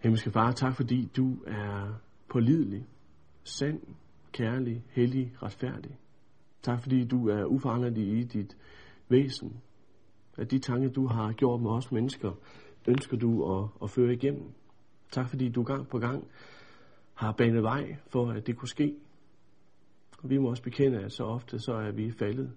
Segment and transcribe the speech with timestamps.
[0.00, 2.86] Himmelske Far, tak fordi du er pålidelig,
[3.44, 3.80] sand,
[4.32, 5.98] kærlig, hellig, retfærdig.
[6.62, 8.56] Tak fordi du er uforanderlig i dit
[9.08, 9.60] væsen.
[10.36, 12.32] At de tanker, du har gjort med os mennesker,
[12.88, 14.52] ønsker du at, at føre igennem.
[15.10, 16.28] Tak fordi du gang på gang
[17.14, 18.96] har banet vej for, at det kunne ske.
[20.18, 22.52] Og vi må også bekende, at så ofte så er vi faldet.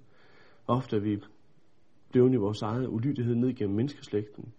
[0.68, 1.20] Ofte er vi
[2.12, 4.54] blevet i vores eget ulydighed ned gennem menneskeslægten.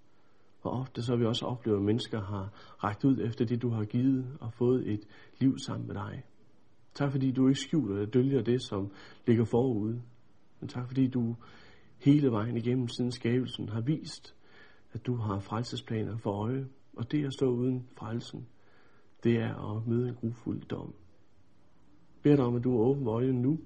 [0.64, 2.48] Hvor ofte så vi også oplever, at mennesker har
[2.84, 5.00] rækket ud efter det, du har givet og fået et
[5.40, 6.22] liv sammen med dig.
[6.94, 8.90] Tak fordi du ikke skjuler eller dølger det, som
[9.26, 10.02] ligger forude.
[10.60, 11.36] Men tak fordi du
[11.98, 14.34] hele vejen igennem siden skabelsen har vist,
[14.92, 16.66] at du har frelsesplaner for øje.
[16.96, 18.46] Og det at stå uden frelsen,
[19.24, 20.94] det er at møde en grufuld dom.
[22.22, 23.58] Bed dig om, at du åbner øjnene nu,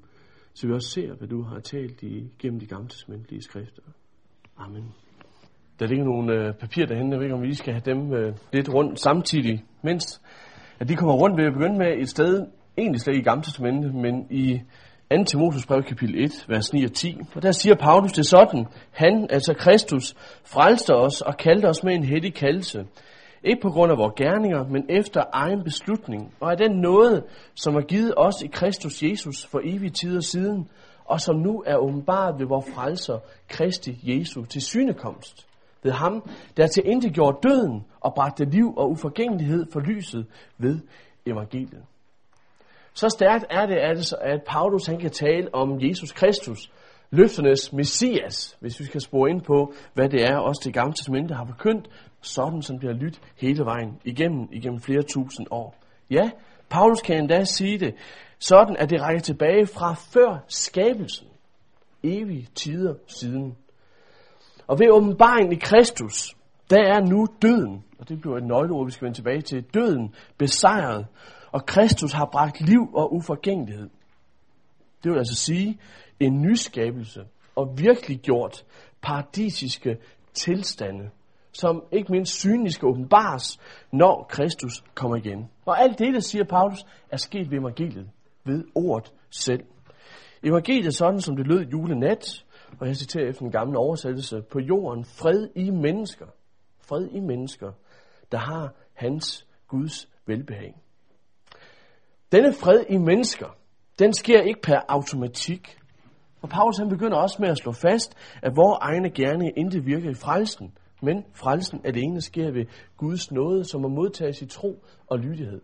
[0.55, 2.91] så vi også ser, hvad du har talt i, gennem de gamle
[3.41, 3.83] skrifter.
[4.57, 5.08] Amen.
[5.81, 8.35] Der ligger nogle øh, papirer derhenne, jeg ved ikke, om vi skal have dem øh,
[8.53, 10.21] lidt rundt samtidig, mens
[10.81, 12.47] at de kommer rundt ved at begynde med et sted,
[12.79, 14.61] egentlig slet ikke i Gamle Testamentet, men i
[15.11, 15.25] 2.
[15.25, 17.19] Timotheus brev kapitel 1, vers 9 og 10.
[17.35, 21.95] Og der siger Paulus det sådan, han, altså Kristus, frelste os og kaldte os med
[21.95, 22.87] en hellig kaldelse.
[23.45, 27.75] Ikke på grund af vores gerninger, men efter egen beslutning, og af den nåde, som
[27.75, 30.69] er givet os i Kristus Jesus for evige tider siden,
[31.05, 35.48] og som nu er åbenbart ved vores frelser, Kristi Jesu, til synekomst.
[35.83, 40.27] Ved ham, der til intet gjorde døden og bragte liv og uforgængelighed for lyset
[40.59, 40.81] ved
[41.27, 41.85] evangeliet.
[42.95, 46.71] Så stærkt er det altså, at Paulus han kan tale om Jesus Kristus,
[47.11, 51.35] løfternes messias, hvis vi skal spore ind på, hvad det er, også det gamle testamente
[51.35, 51.89] har forkyndt,
[52.21, 55.75] sådan som bliver lyttet hele vejen igennem, igennem flere tusind år.
[56.11, 56.31] Ja,
[56.71, 57.95] Paulus kan endda sige det,
[58.39, 61.27] sådan at det rækker tilbage fra før skabelsen,
[62.03, 63.57] evige tider siden.
[64.69, 66.37] Og ved åbenbaringen i Kristus,
[66.71, 70.15] der er nu døden, og det bliver et nøgleord, vi skal vende tilbage til, døden
[70.39, 71.07] besejret,
[71.53, 73.89] og Kristus har bragt liv og uforgængelighed.
[75.05, 75.79] Det vil altså sige
[76.21, 77.25] en nyskabelse
[77.57, 78.65] og virkelig gjort
[79.03, 79.97] paradisiske
[80.35, 81.11] tilstande,
[81.53, 83.61] som ikke mindst synligt skal åbenbares,
[83.93, 85.51] når Kristus kommer igen.
[85.67, 86.79] Og alt det, der siger Paulus,
[87.11, 88.11] er sket ved evangeliet,
[88.45, 89.65] ved ordet selv.
[90.43, 92.45] Evangeliet er sådan, som det lød julenat,
[92.81, 96.27] og jeg citerer efter en gammel oversættelse, på jorden fred i mennesker.
[96.81, 97.73] Fred i mennesker,
[98.33, 100.75] der har hans Guds velbehag.
[102.33, 103.57] Denne fred i mennesker,
[103.99, 105.79] den sker ikke per automatik.
[106.43, 110.11] Og Paulus han begynder også med at slå fast, at vores egne gerninger ikke virker
[110.11, 115.19] i frelsen, men frelsen alene sker ved Guds nåde, som må modtages i tro og
[115.19, 115.61] lydighed.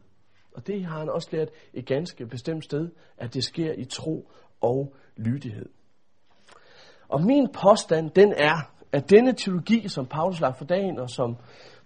[0.55, 4.31] Og det har han også lært et ganske bestemt sted, at det sker i tro
[4.61, 5.69] og lydighed.
[7.09, 11.37] Og min påstand, den er, at denne teologi, som Paulus lagt for dagen, og som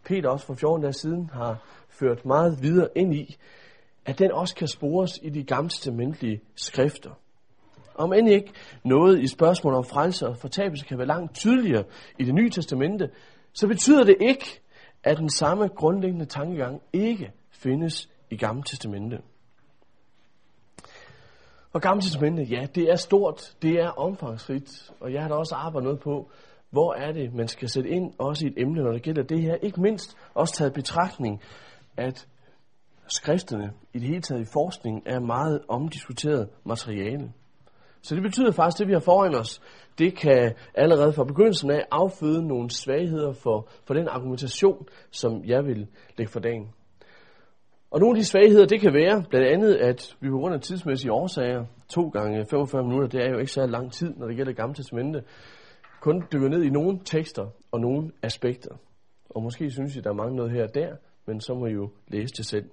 [0.05, 3.37] Peter også for 14 dage siden har ført meget videre ind i,
[4.07, 7.11] at den også kan spores i de gamle testamentlige skrifter.
[7.95, 8.53] Om end ikke
[8.85, 11.85] noget i spørgsmålet om frelse og fortabelse kan være langt tydeligere
[12.19, 13.11] i det nye testamente,
[13.53, 14.61] så betyder det ikke,
[15.05, 19.19] at den samme grundlæggende tankegang ikke findes i Gamle Testamente.
[21.73, 25.55] Og Gamle Testamente, ja, det er stort, det er omfangsrigt, og jeg har da også
[25.55, 26.31] arbejdet noget på,
[26.71, 29.43] hvor er det, man skal sætte ind, også i et emne, når det gælder det
[29.43, 29.55] her.
[29.55, 31.43] Ikke mindst også taget betragtning,
[31.97, 32.29] at
[33.09, 37.33] skrifterne i det hele taget i forskning er meget omdiskuteret materiale.
[38.03, 39.61] Så det betyder faktisk, at det vi har foran os,
[39.99, 45.65] det kan allerede fra begyndelsen af afføde nogle svagheder for, for den argumentation, som jeg
[45.65, 45.87] vil
[46.17, 46.73] lægge for dagen.
[47.91, 50.61] Og nogle af de svagheder, det kan være blandt andet, at vi på grund af
[50.61, 54.37] tidsmæssige årsager, to gange 45 minutter, det er jo ikke så lang tid, når det
[54.37, 55.23] gælder Gamle Testamente,
[56.01, 58.75] kun dykker ned i nogle tekster og nogle aspekter.
[59.31, 60.89] Og måske synes I, der er mange noget her og der,
[61.27, 62.65] men så må I jo læse det selv.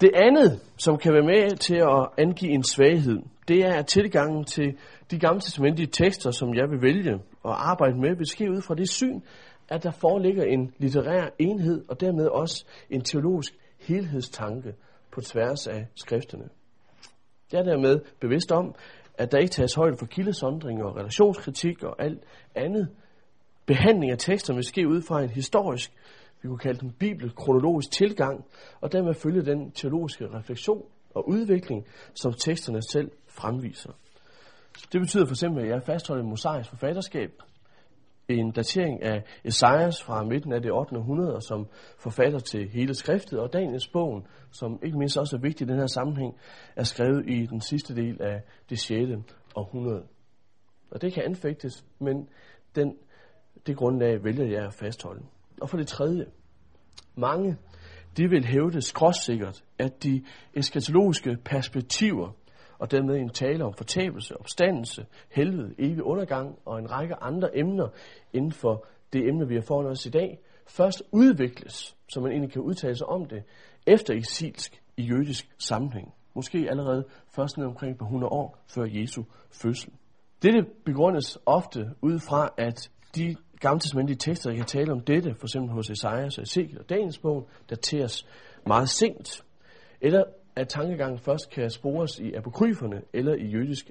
[0.00, 4.44] Det andet, som kan være med til at angive en svaghed, det er at tilgangen
[4.44, 4.78] til
[5.10, 8.74] de gamle testamentlige tekster, som jeg vil vælge at arbejde med, vil ske ud fra
[8.74, 9.20] det syn,
[9.68, 13.54] at der foreligger en litterær enhed, og dermed også en teologisk
[13.86, 14.74] helhedstanke
[15.12, 16.48] på tværs af skrifterne.
[17.52, 18.74] Jeg er dermed bevidst om,
[19.18, 22.24] at der ikke tages højde for kildesondring og relationskritik og alt
[22.54, 22.88] andet.
[23.66, 25.92] Behandling af tekster vil ske ud fra en historisk
[26.46, 28.44] vi kunne kalde den bibelkronologisk tilgang,
[28.80, 30.82] og dermed følge den teologiske refleksion
[31.14, 33.92] og udvikling, som teksterne selv fremviser.
[34.92, 37.30] Det betyder for eksempel, at jeg fastholder et mosaisk forfatterskab,
[38.28, 40.96] en datering af Esajas fra midten af det 8.
[40.96, 41.66] århundrede, som
[41.98, 45.78] forfatter til hele skriftet, og Daniels bogen, som ikke mindst også er vigtig i den
[45.78, 46.34] her sammenhæng,
[46.76, 48.98] er skrevet i den sidste del af det 6.
[49.56, 50.02] århundrede.
[50.90, 52.28] Og det kan anfægtes, men
[52.74, 52.96] den,
[53.66, 55.22] det grundlag vælger jeg at fastholde.
[55.60, 56.26] Og for det tredje,
[57.14, 57.56] mange
[58.16, 60.24] de vil hævde skråsikkert, at de
[60.54, 62.32] eskatologiske perspektiver,
[62.78, 67.88] og dermed en tale om fortabelse, opstandelse, helvede, evig undergang og en række andre emner
[68.32, 72.52] inden for det emne, vi har foran os i dag, først udvikles, så man egentlig
[72.52, 73.42] kan udtale sig om det,
[73.86, 76.14] efter eksilsk i jødisk sammenhæng.
[76.34, 77.04] Måske allerede
[77.36, 79.92] først ned omkring på 100 år før Jesu fødsel.
[80.42, 85.46] Dette begrundes ofte ud fra, at de gammeltestamentlige tekster, der kan tale om dette, for
[85.46, 88.26] eksempel hos Esajas og Ezekiel og Daniels bog, dateres
[88.66, 89.44] meget sent.
[90.00, 90.24] Eller
[90.56, 93.90] at tankegangen først kan spores i apokryferne eller i jødisk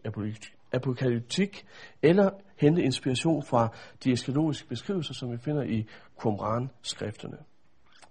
[0.71, 1.65] apokalyptik,
[2.01, 3.67] eller hente inspiration fra
[4.03, 5.87] de eskatologiske beskrivelser, som vi finder i
[6.21, 7.37] Qumran-skrifterne.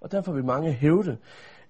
[0.01, 1.17] Og derfor vil mange hævde,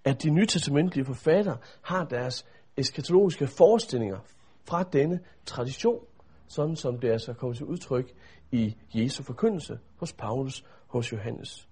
[0.05, 2.47] at de nytestamentlige forfattere har deres
[2.77, 4.19] eskatologiske forestillinger
[4.65, 6.05] fra denne tradition,
[6.49, 8.13] sådan som det altså kommer til udtryk
[8.53, 11.69] i Jesu forkyndelse hos Paulus, hos Johannes.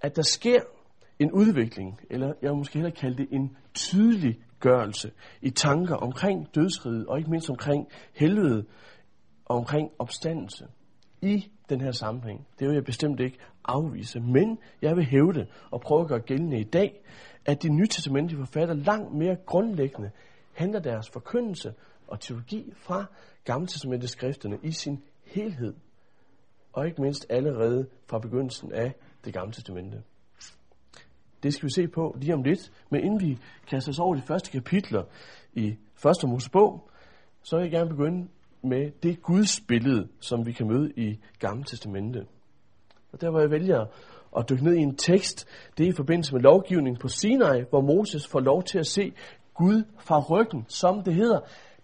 [0.00, 0.60] At der sker
[1.18, 5.10] en udvikling, eller jeg vil måske hellere kalde det en tydeliggørelse
[5.42, 8.64] i tanker omkring dødsriget, og ikke mindst omkring helvede
[9.44, 10.66] og omkring opstandelse
[11.22, 12.46] i den her sammenhæng.
[12.58, 16.60] Det vil jeg bestemt ikke afvise, men jeg vil hævde og prøve at gøre gældende
[16.60, 17.04] i dag,
[17.46, 20.10] at de nytestamentlige forfatter langt mere grundlæggende
[20.54, 21.74] henter deres forkyndelse
[22.08, 23.04] og teologi fra
[23.44, 25.74] Gammeltestamentets skrifterne i sin helhed,
[26.72, 28.94] og ikke mindst allerede fra begyndelsen af
[29.24, 30.02] det Gamle Testamente.
[31.44, 34.22] Det skal vi se på lige om lidt, men inden vi kaster os over de
[34.22, 35.02] første kapitler
[35.52, 36.88] i første Mosebog,
[37.42, 38.28] så vil jeg gerne begynde
[38.62, 42.26] med det Guds billede, som vi kan møde i Gamle Testamente.
[43.12, 43.86] Og der hvor jeg vælger
[44.36, 45.48] at dykke ned i en tekst,
[45.78, 49.12] det er i forbindelse med lovgivningen på Sinai, hvor Moses får lov til at se
[49.54, 51.40] Gud fra ryggen, som det hedder,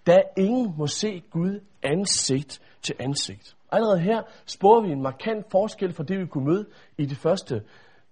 [0.06, 3.56] da ingen må se Gud ansigt til ansigt.
[3.72, 6.66] Allerede her sporer vi en markant forskel fra det, vi kunne møde
[6.98, 7.62] i de første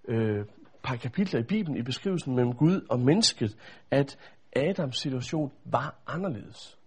[0.07, 0.45] øh,
[0.83, 3.57] par kapitler i Bibelen i beskrivelsen mellem Gud og mennesket,
[3.91, 4.17] at
[4.55, 6.77] Adams situation var anderledes.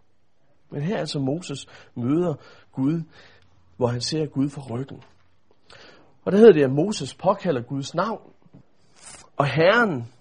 [0.70, 2.34] Men her altså Moses møder
[2.72, 3.02] Gud,
[3.76, 5.02] hvor han ser Gud for ryggen.
[6.24, 8.32] Og der hedder det, at Moses påkalder Guds navn.
[9.36, 10.12] Og Herren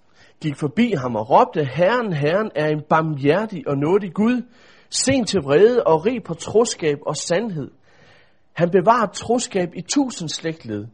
[0.42, 4.42] gik forbi ham og råbte, Herren, Herren er en barmhjertig og nådig Gud,
[4.90, 7.72] sen til vrede og rig på troskab og sandhed.
[8.54, 10.88] Han bevarer troskab i tusind slægtled,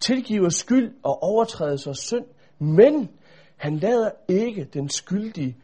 [0.00, 2.24] tilgiver skyld og overtrædelse og synd,
[2.58, 3.08] men
[3.56, 5.56] han lader ikke den skyldige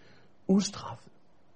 [0.49, 1.13] ustraffet.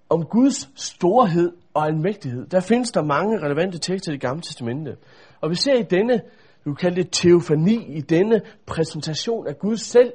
[0.09, 4.97] Om Guds storhed og almægtighed, der findes der mange relevante tekster i det gamle testamente.
[5.41, 6.23] Og vi ser i denne,
[6.65, 10.12] du kalder det teofani, i denne præsentation af Gud selv,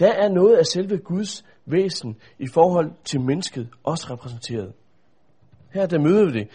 [0.00, 4.72] der er noget af selve Guds væsen i forhold til mennesket også repræsenteret.
[5.72, 6.48] Her der møder vi det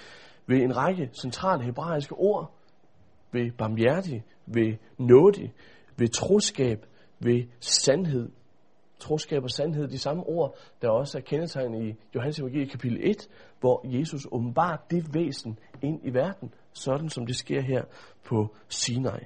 [0.48, 2.52] ved en række centrale hebraiske ord,
[3.36, 5.54] ved barmhjertig, ved nådig,
[5.98, 6.86] ved troskab,
[7.20, 8.30] ved sandhed.
[9.00, 13.30] Troskab og sandhed, de samme ord, der også er kendetegnet i Johannes Evangeliet kapitel 1,
[13.60, 17.84] hvor Jesus åbenbarer det væsen ind i verden, sådan som det sker her
[18.26, 19.24] på Sinai.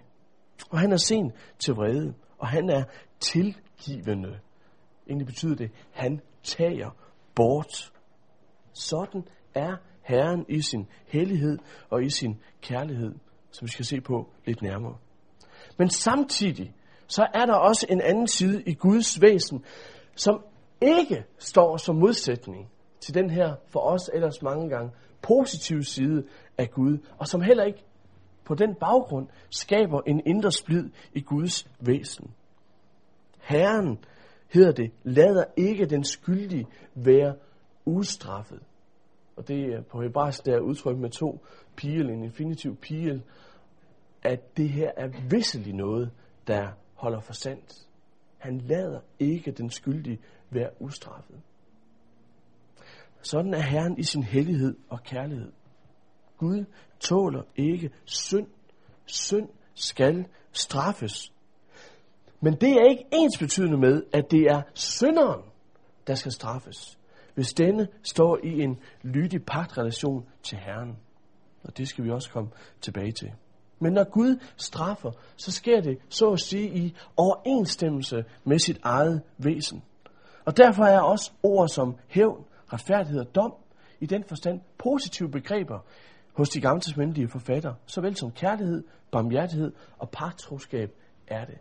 [0.69, 2.83] Og han er sen til vrede, og han er
[3.19, 4.39] tilgivende.
[5.07, 6.89] Egentlig betyder det, han tager
[7.35, 7.91] bort.
[8.73, 9.23] Sådan
[9.55, 11.57] er Herren i sin hellighed
[11.89, 13.15] og i sin kærlighed,
[13.51, 14.97] som vi skal se på lidt nærmere.
[15.77, 16.73] Men samtidig,
[17.07, 19.63] så er der også en anden side i Guds væsen,
[20.15, 20.43] som
[20.81, 22.69] ikke står som modsætning
[22.99, 26.23] til den her for os ellers mange gange positive side
[26.57, 27.83] af Gud, og som heller ikke
[28.45, 32.31] på den baggrund skaber en indre splid i Guds væsen.
[33.41, 33.99] Herren,
[34.53, 37.35] hedder det, lader ikke den skyldige være
[37.85, 38.59] ustraffet.
[39.35, 41.39] Og det er på hebraisk, der er udtryk med to
[41.75, 43.23] piel, en infinitiv piel,
[44.23, 46.11] at det her er visselig noget,
[46.47, 47.87] der holder for sandt.
[48.37, 51.41] Han lader ikke den skyldige være ustraffet.
[53.21, 55.51] Sådan er Herren i sin hellighed og kærlighed.
[56.37, 56.65] Gud
[56.99, 58.47] tåler ikke synd.
[59.05, 61.33] Synd skal straffes.
[62.41, 65.41] Men det er ikke ens betydende med, at det er synderen,
[66.07, 66.97] der skal straffes,
[67.35, 70.97] hvis denne står i en lydig pagtrelation til Herren.
[71.63, 72.49] Og det skal vi også komme
[72.81, 73.31] tilbage til.
[73.79, 79.21] Men når Gud straffer, så sker det så at sige i overensstemmelse med sit eget
[79.37, 79.83] væsen.
[80.45, 83.53] Og derfor er også ord som hævn, retfærdighed og dom
[83.99, 85.79] i den forstand positive begreber
[86.33, 90.91] hos de gamle forfattere, såvel som kærlighed, barmhjertighed og partroskab
[91.27, 91.57] er det.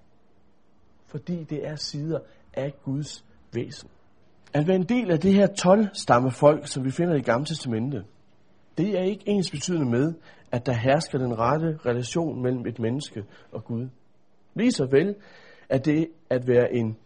[1.07, 2.19] Fordi det er sider
[2.55, 3.89] af Guds væsen.
[4.53, 8.05] At være en del af det her 12 stammefolk, som vi finder i Gamle Testamentet,
[8.79, 10.15] det er ikke ens betydende med,
[10.53, 13.89] at der hersker den rette relation mellem et menneske og Gud.
[14.55, 15.15] Lige så vel
[15.69, 16.97] at det at være en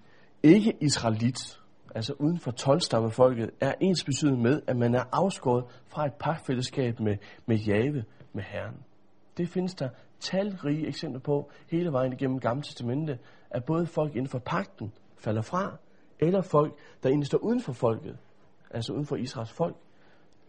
[0.43, 1.61] ikke israelit,
[1.95, 7.01] altså uden for tolvstammefolket, er ens betydende med, at man er afskåret fra et pagtfællesskab
[7.01, 8.77] med, med Jave, med Herren.
[9.37, 9.89] Det findes der
[10.21, 13.19] talrige eksempler på hele vejen igennem Gamle Testamente,
[13.51, 15.77] at både folk inden for pagten falder fra,
[16.21, 18.19] eller folk, der egentlig står uden for folket,
[18.71, 19.77] altså uden for Israels folk,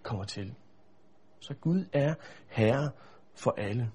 [0.03, 0.55] kommer til.
[1.43, 2.13] Så Gud er
[2.47, 2.91] herre
[3.35, 3.91] for alle.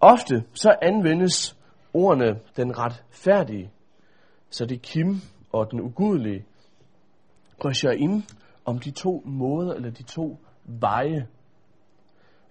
[0.00, 1.56] Ofte så anvendes
[1.92, 3.70] ordene den retfærdige,
[4.50, 5.16] så det Kim
[5.52, 6.46] og den ugudelige,
[7.92, 8.22] ind
[8.64, 11.28] om de to måder eller de to veje.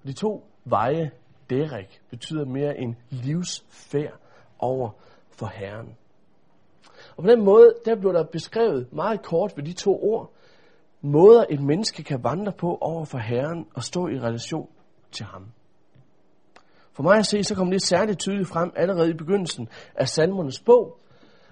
[0.04, 1.12] De to veje,
[1.50, 4.20] Derek, betyder mere en livsfærd
[4.60, 4.90] over
[5.32, 5.98] for Herren.
[7.18, 10.33] Og på den måde, der blev der beskrevet meget kort ved de to ord,
[11.04, 14.70] måder et menneske kan vandre på over for Herren og stå i relation
[15.12, 15.46] til ham.
[16.94, 20.60] For mig at se, så kommer det særligt tydeligt frem allerede i begyndelsen af salmernes
[20.60, 21.00] bog.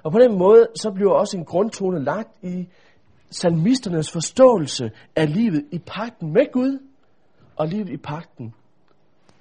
[0.04, 2.68] Og på den måde, så bliver også en grundtone lagt i
[3.32, 6.80] salmisternes forståelse af livet i pakten med Gud,
[7.56, 8.54] og livet i pakten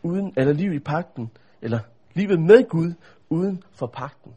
[0.02, 1.30] uden, eller livet i pakten,
[1.62, 1.78] eller
[2.14, 2.92] livet med Gud
[3.28, 4.32] uden for pakten.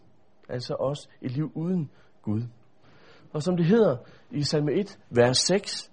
[0.49, 1.89] Altså også et liv uden
[2.21, 2.41] Gud.
[3.33, 3.97] Og som det hedder
[4.31, 5.91] i salme 1, vers 6,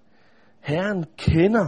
[0.59, 1.67] Herren kender,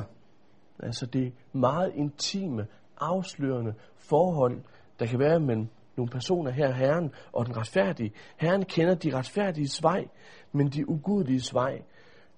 [0.80, 4.62] altså det meget intime, afslørende forhold,
[5.00, 8.12] der kan være mellem nogle personer her, Herren og den retfærdige.
[8.38, 10.08] Herren kender de retfærdige vej,
[10.52, 11.82] men de ugudelige vej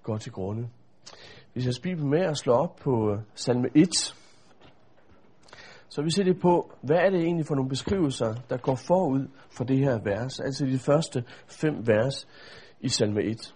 [0.02, 0.68] går til grunde.
[1.52, 3.88] Hvis jeg spiber med at slå op på øh, salme 1,
[5.88, 9.28] så vi ser det på, hvad er det egentlig for nogle beskrivelser, der går forud
[9.50, 12.28] for det her vers, altså de første fem vers
[12.80, 13.54] i salme 1.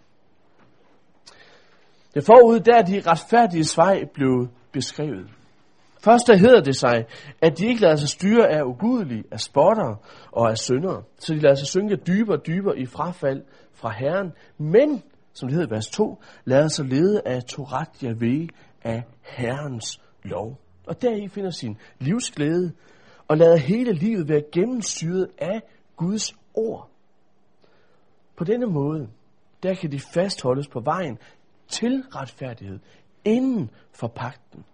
[2.14, 5.30] Det forud, der er de retfærdige vej blevet beskrevet.
[6.04, 7.06] Først der hedder det sig,
[7.42, 9.96] at de ikke lader sig styre af ugudelige, af spotter
[10.32, 14.32] og af syndere, så de lader sig synke dybere og dybere i frafald fra Herren,
[14.58, 18.48] men, som det hedder i vers 2, lader sig lede af Torat Yahweh
[18.82, 20.58] af Herrens lov.
[20.86, 22.72] Og deri finder sin livsglæde,
[23.28, 25.62] og lader hele livet være gennemsyret af
[25.96, 26.89] Guds ord.
[28.40, 29.11] På denne måde,
[29.62, 31.18] der kan de fastholdes på vejen
[31.68, 32.78] til retfærdighed
[33.25, 34.64] inden for pakten.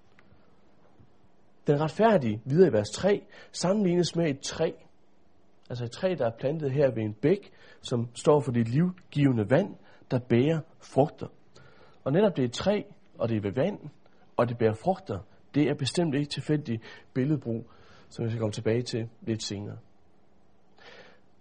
[1.66, 4.70] Den retfærdige, videre i vers 3, sammenlignes med et træ.
[5.70, 9.50] Altså et træ, der er plantet her ved en bæk, som står for det livgivende
[9.50, 9.74] vand,
[10.10, 11.26] der bærer frugter.
[12.04, 12.82] Og netop det er træ,
[13.18, 13.78] og det er ved vand,
[14.36, 15.18] og det bærer frugter,
[15.54, 16.80] det er bestemt ikke tilfældig
[17.14, 17.70] billedbrug,
[18.08, 19.76] som jeg skal komme tilbage til lidt senere.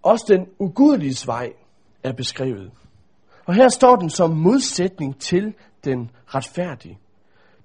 [0.04, 1.54] Også den ugudelige vej
[2.06, 2.72] er beskrevet.
[3.46, 7.00] Og her står den som modsætning til den retfærdige.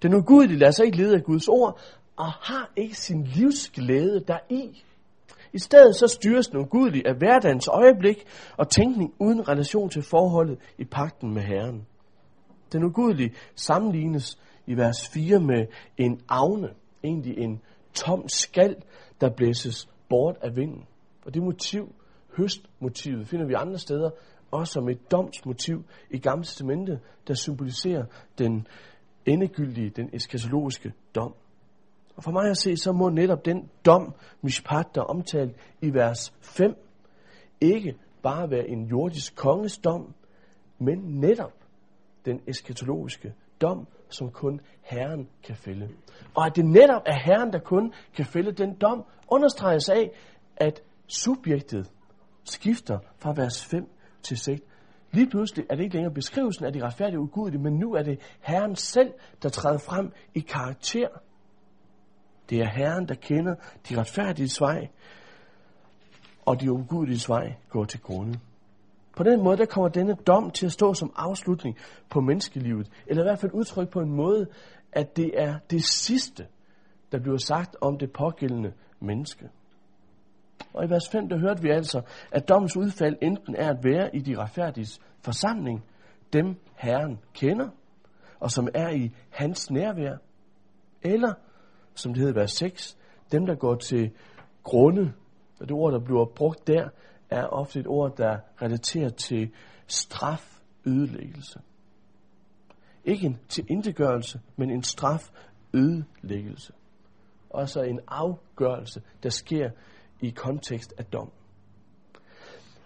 [0.03, 1.81] Den ugudelige lader sig ikke lede af Guds ord,
[2.17, 4.85] og har ikke sin livsglæde deri.
[5.53, 8.25] I stedet så styres den ugudelige af hverdagens øjeblik
[8.57, 11.87] og tænkning uden relation til forholdet i pakten med Herren.
[12.73, 15.67] Den ugudelige sammenlignes i vers 4 med
[15.99, 16.69] en avne,
[17.05, 17.61] egentlig en
[17.95, 18.77] tom skal,
[19.21, 20.85] der blæses bort af vinden.
[21.27, 21.93] Og det motiv,
[22.41, 24.11] høstmotivet, finder vi andre steder,
[24.51, 28.05] også som et domsmotiv i Gamle Testamentet, der symboliserer
[28.39, 28.67] den
[29.27, 31.35] endegyldige, den eskatologiske dom.
[32.17, 35.95] Og for mig at se, så må netop den dom, mishpat, der er omtalt i
[35.95, 36.75] vers 5,
[37.61, 40.15] ikke bare være en jordisk konges dom,
[40.79, 41.53] men netop
[42.25, 45.89] den eskatologiske dom, som kun Herren kan fælde.
[46.35, 50.11] Og at det netop er Herren, der kun kan fælde den dom, understreges af,
[50.57, 51.91] at subjektet
[52.45, 53.89] skifter fra vers 5
[54.23, 54.63] til 6.
[55.13, 58.21] Lige pludselig er det ikke længere beskrivelsen af de retfærdige ugudelige, men nu er det
[58.41, 61.09] Herren selv, der træder frem i karakter.
[62.51, 63.55] Det er Herren, der kender
[63.89, 64.89] de retfærdige vej,
[66.47, 68.41] og de ugudelige vej går til grunde.
[69.17, 71.77] På den måde, der kommer denne dom til at stå som afslutning
[72.11, 74.47] på menneskelivet, eller i hvert fald udtryk på en måde,
[74.93, 76.47] at det er det sidste,
[77.13, 79.49] der bliver sagt om det pågældende menneske.
[80.75, 82.03] Og i vers 5, der hørte vi altså,
[82.33, 85.85] at dommens udfald enten er at være i de retfærdiges forsamling,
[86.33, 87.69] dem Herren kender,
[88.41, 90.17] og som er i hans nærvær,
[91.03, 91.35] eller,
[91.95, 92.97] som det hedder i vers 6,
[93.33, 94.11] dem, der går til
[94.63, 95.13] grunde,
[95.61, 96.89] og det ord, der bliver brugt der,
[97.31, 99.51] er ofte et ord, der relaterer til
[99.87, 101.61] straf, ødelæggelse.
[103.05, 105.31] Ikke en tilintetgørelse, men en straf,
[105.75, 106.73] ødelæggelse.
[107.51, 109.71] Og så en afgørelse, der sker
[110.21, 111.31] i kontekst af dom.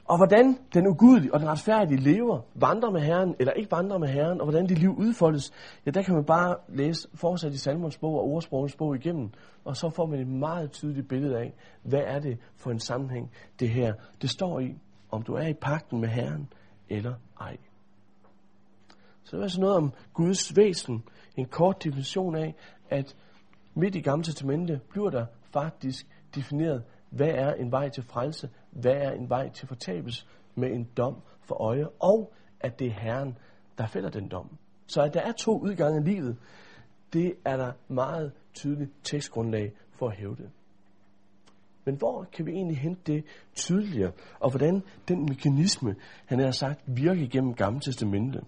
[0.04, 4.08] Og hvordan den ugudelige og den retfærdige lever, vandrer med Herren eller ikke vandrer med
[4.08, 5.52] Herren, og hvordan de liv udfoldes,
[5.86, 9.30] ja, der kan man bare læse fortsat i Salmons bog og ordsprogens bog igennem,
[9.64, 13.30] og så får man et meget tydeligt billede af, hvad er det for en sammenhæng,
[13.60, 14.78] det her det står i,
[15.10, 16.48] om du er i pakten med Herren
[16.88, 17.56] eller ej.
[19.24, 21.04] Så det var altså noget om Guds væsen.
[21.36, 22.54] En kort definition af,
[22.90, 23.16] at
[23.74, 26.82] midt i Gamle Testamente bliver der faktisk defineret,
[27.16, 31.16] hvad er en vej til frelse, hvad er en vej til fortabelse med en dom
[31.40, 33.38] for øje, og at det er Herren,
[33.78, 34.58] der fælder den dom.
[34.86, 36.36] Så at der er to udgange af livet,
[37.12, 40.50] det er der meget tydeligt tekstgrundlag for at hævde.
[41.84, 46.80] Men hvor kan vi egentlig hente det tydeligere, og hvordan den mekanisme, han har sagt,
[46.86, 48.40] virker igennem Gamle Testamente?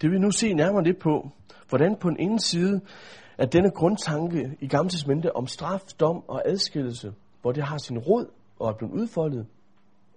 [0.00, 1.30] Det vil vi nu se nærmere lidt på,
[1.68, 2.80] hvordan på den ene side,
[3.38, 7.98] at denne grundtanke i Gamle Testamente om straf, dom og adskillelse, hvor det har sin
[7.98, 8.26] rod
[8.58, 9.46] og er blevet udfoldet,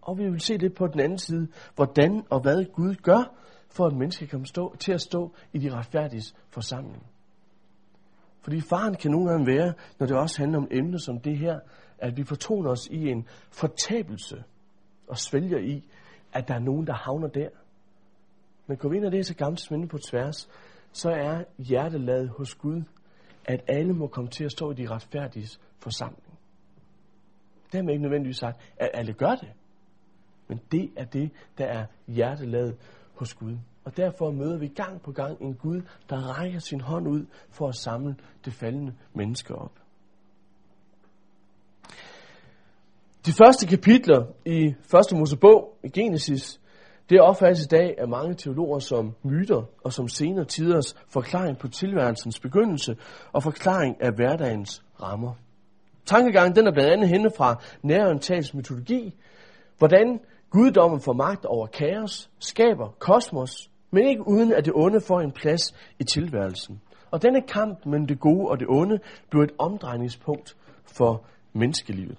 [0.01, 3.33] og vi vil se det på den anden side, hvordan og hvad Gud gør,
[3.69, 7.03] for at mennesker kan stå, til at stå i de retfærdiges forsamling.
[8.41, 11.59] Fordi faren kan nogle gange være, når det også handler om emner som det her,
[11.97, 14.43] at vi fortoner os i en fortabelse
[15.07, 15.87] og svælger i,
[16.33, 17.49] at der er nogen, der havner der.
[18.67, 20.49] Men går vi ind og læser gamle på tværs,
[20.91, 22.83] så er hjertelaget hos Gud,
[23.49, 26.39] at alle må komme til at stå i de retfærdiges forsamling.
[27.71, 29.49] Dermed ikke nødvendigvis sagt, at alle gør det.
[30.47, 32.77] Men det er det, der er hjertelaget
[33.15, 33.57] hos Gud.
[33.83, 37.67] Og derfor møder vi gang på gang en Gud, der rækker sin hånd ud for
[37.67, 38.15] at samle
[38.45, 39.71] det faldende menneske op.
[43.25, 46.58] De første kapitler i første Mosebog, i Genesis,
[47.09, 51.67] det opfattes i dag af mange teologer som myter og som senere tiders forklaring på
[51.67, 52.97] tilværelsens begyndelse
[53.31, 55.33] og forklaring af hverdagens rammer.
[56.05, 59.15] Tankegangen den er blandt andet henne fra nærorientalsk mytologi,
[59.77, 65.21] hvordan guddommen får magt over kaos, skaber kosmos, men ikke uden at det onde får
[65.21, 66.81] en plads i tilværelsen.
[67.11, 68.99] Og denne kamp mellem det gode og det onde
[69.29, 72.17] blev et omdrejningspunkt for menneskelivet.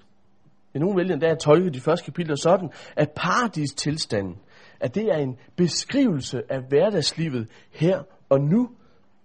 [0.75, 4.37] I nogle vælger endda at tolke de første kapitler sådan, at paradis tilstanden,
[4.81, 8.71] at det er en beskrivelse af hverdagslivet her og nu,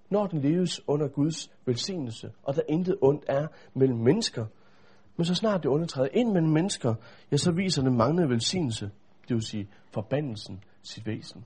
[0.10, 4.46] når den leves under Guds velsignelse, og der intet ondt er mellem mennesker.
[5.18, 6.96] Men så snart det undertræder ind mellem mennesker,
[7.32, 8.92] ja, så viser den manglende velsignelse,
[9.28, 11.46] det vil sige forbandelsen, sit væsen.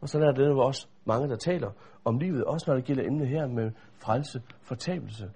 [0.00, 1.70] Og så er det også mange, der taler
[2.04, 5.30] om livet, også når det gælder emnet her med frelse, fortabelse.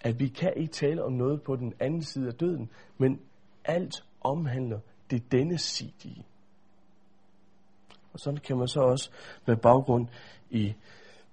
[0.00, 3.20] At vi kan ikke tale om noget på den anden side af døden, men
[3.64, 6.26] alt omhandler det denne sidige.
[8.12, 9.10] Og sådan kan man så også
[9.46, 10.06] med baggrund
[10.50, 10.74] i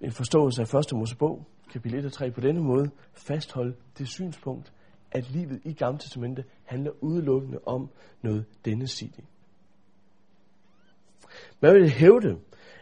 [0.02, 0.94] en forståelse af 1.
[0.94, 4.74] Mosebog, kapitel 1 og 3, på denne måde fastholde det synspunkt,
[5.12, 7.90] at livet i Gamle Testamente handler udelukkende om
[8.22, 9.26] noget denne sidige.
[11.60, 12.40] Man vil hævde,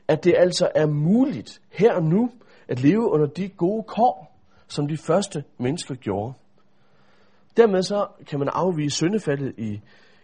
[0.08, 2.32] at det altså er muligt her og nu
[2.68, 6.34] at leve under de gode kår, som de første mennesker gjorde.
[7.58, 9.82] Dermed så kan man afvise syndefaldet i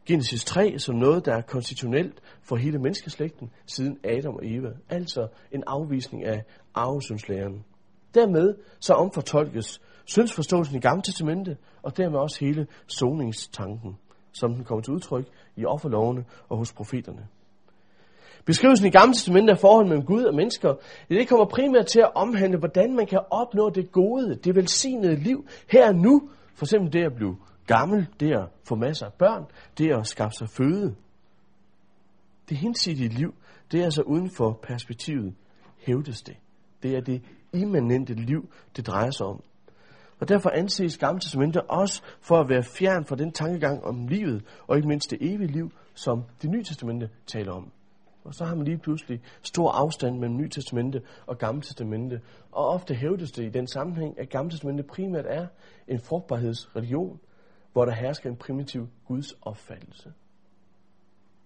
[0.10, 4.70] Genesis 3 som noget, der er konstitutionelt for hele menneskeslægten siden Adam og Eva.
[4.90, 6.44] Altså en afvisning af
[6.74, 7.66] arvesynslæren.
[8.14, 13.98] Dermed så omfortolkes syndsforståelsen i Gamle Testamente, og dermed også hele soningstanken,
[14.32, 17.28] som den kommer til udtryk i offerlovene og hos profeterne.
[18.46, 20.76] Beskrivelsen i Gamle Testamentet af forholdet mellem Gud og mennesker,
[21.10, 25.48] det kommer primært til at omhandle, hvordan man kan opnå det gode, det velsignede liv
[25.72, 26.30] her og nu.
[26.56, 27.36] For eksempel det at blive
[27.70, 29.46] gammel, det at få masser af børn,
[29.78, 30.96] det at skaffe sig føde.
[32.50, 33.36] Det hinsidige liv,
[33.72, 35.36] det er altså uden for perspektivet,
[35.78, 36.38] hævdes det.
[36.84, 39.44] Det er det immanente liv, det drejer sig om.
[40.20, 44.44] Og derfor anses Gamle Testamentet også for at være fjern fra den tankegang om livet,
[44.68, 47.72] og ikke mindst det evige liv, som det nye testamente taler om.
[48.24, 52.22] Og så har man lige pludselig stor afstand mellem Nye Testamente og Gamle Testamente.
[52.52, 55.48] Og ofte hævdes det i den sammenhæng, at Gamle Testamente primært er
[55.88, 57.20] en frugtbarhedsreligion,
[57.74, 60.14] hvor der hersker en primitiv Guds opfattelse.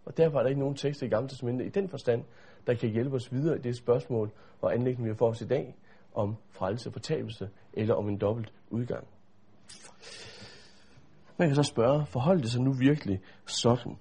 [0.06, 2.24] Og derfor er der ikke nogen tekster i Gamle Testamentet i den forstand,
[2.68, 4.32] der kan hjælpe os videre i det spørgsmål
[4.62, 5.76] og anlæggende, vi har for os i dag,
[6.16, 9.08] om frelse og fortabelse, eller om en dobbelt udgang.
[11.38, 13.98] Man kan så spørge, forholder det sig nu virkelig sådan?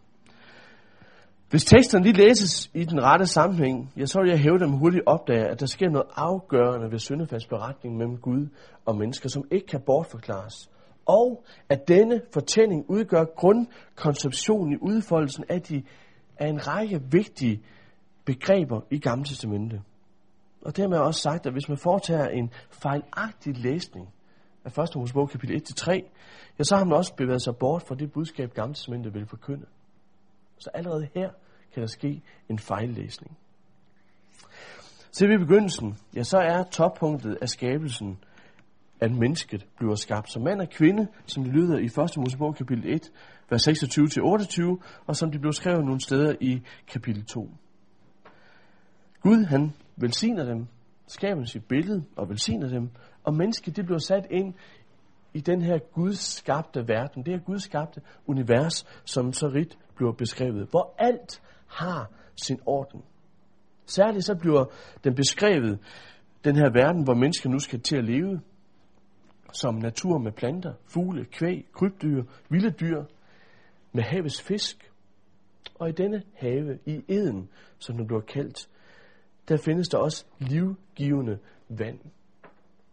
[1.51, 5.03] Hvis teksterne lige læses i den rette sammenhæng, ja, så vil jeg hæve dem hurtigt
[5.07, 8.49] opdage, at der sker noget afgørende ved syndefaldsberetningen mellem Gud
[8.85, 10.71] og mennesker, som ikke kan bortforklares.
[11.07, 15.83] Og at denne fortælling udgør grundkonceptionen i udfoldelsen af, de,
[16.39, 17.63] af en række vigtige
[18.25, 19.83] begreber i Gamle Testamente.
[20.65, 24.09] Og dermed også sagt, at hvis man foretager en fejlagtig læsning
[24.65, 24.97] af 1.
[24.97, 25.93] Mosebog kapitel 1-3,
[26.59, 29.67] ja, så har man også bevæget sig bort fra det budskab, Gamle Testamente vil forkynde.
[30.59, 31.31] Så allerede her
[31.73, 33.39] kan der ske en fejllæsning.
[35.13, 38.19] Til vi begyndelsen, ja, så er toppunktet af skabelsen,
[39.03, 42.17] at mennesket bliver skabt som mand og kvinde, som det lyder i 1.
[42.17, 43.11] Mosebog kapitel 1,
[43.51, 47.51] vers 26-28, og som det blev skrevet nogle steder i kapitel 2.
[49.21, 50.67] Gud, han velsigner dem,
[51.07, 52.91] skaber sit billede og velsigner dem,
[53.25, 54.55] og mennesket det bliver sat ind
[55.35, 60.13] i den her Guds skabte verden, det her Guds skabte univers, som så rigt bliver
[60.13, 62.11] beskrevet, hvor alt har
[62.45, 63.03] sin orden.
[63.87, 64.65] Særligt så bliver
[65.05, 65.79] den beskrevet,
[66.45, 68.41] den her verden, hvor mennesker nu skal til at leve,
[69.53, 73.05] som natur med planter, fugle, kvæg, krybdyr, vilde dyr,
[73.93, 74.93] med havets fisk.
[75.75, 78.69] Og i denne have, i eden, som den bliver kaldt,
[79.49, 81.39] der findes der også livgivende
[81.69, 81.99] vand.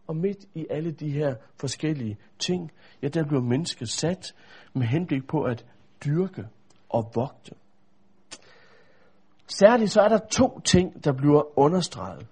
[0.06, 2.70] Og midt i alle de her forskellige ting,
[3.02, 4.34] ja, der bliver mennesket sat
[4.74, 5.66] med henblik på at
[6.04, 6.46] dyrke
[6.88, 7.54] og vogte.
[9.46, 12.26] Særligt så er der to ting, der bliver understreget.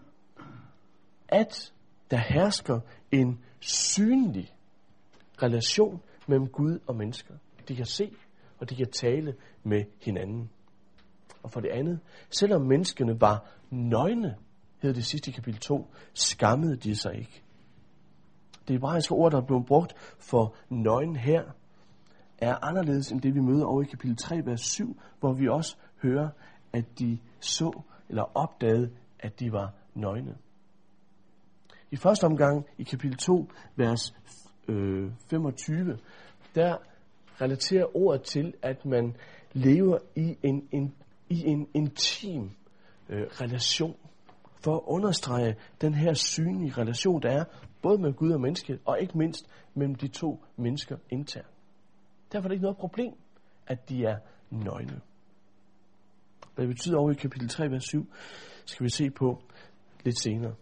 [1.28, 1.72] At
[2.10, 2.80] der hersker
[3.12, 4.54] en synlig
[5.42, 7.34] relation mellem Gud og mennesker.
[7.68, 8.12] De kan se,
[8.58, 10.50] og de kan tale med hinanden.
[11.42, 14.36] Og for det andet, selvom menneskene var nøgne,
[14.82, 17.42] hed det sidste i kapitel 2, skammede de sig ikke.
[18.68, 21.42] Det hebraiske ord, der er blevet brugt for nøgen her,
[22.38, 25.76] er anderledes end det, vi møder over i kapitel 3, vers 7, hvor vi også
[26.02, 26.28] hører,
[26.72, 30.36] at de så eller opdagede, at de var nøgne.
[31.90, 34.14] I første omgang i kapitel 2, vers
[34.68, 35.98] øh, 25,
[36.54, 36.76] der
[37.40, 39.16] relaterer ordet til, at man
[39.52, 40.94] lever i en, en,
[41.28, 42.50] i en intim
[43.08, 43.96] øh, relation.
[44.64, 47.44] For at understrege den her synlige relation, der er
[47.82, 51.46] både med Gud og menneske, og ikke mindst mellem de to mennesker internt.
[52.32, 53.12] Derfor er det ikke noget problem,
[53.66, 54.16] at de er
[54.50, 55.00] nøgne.
[56.54, 58.06] Hvad det betyder over i kapitel 3, vers 7,
[58.64, 59.42] skal vi se på
[60.04, 60.54] lidt senere.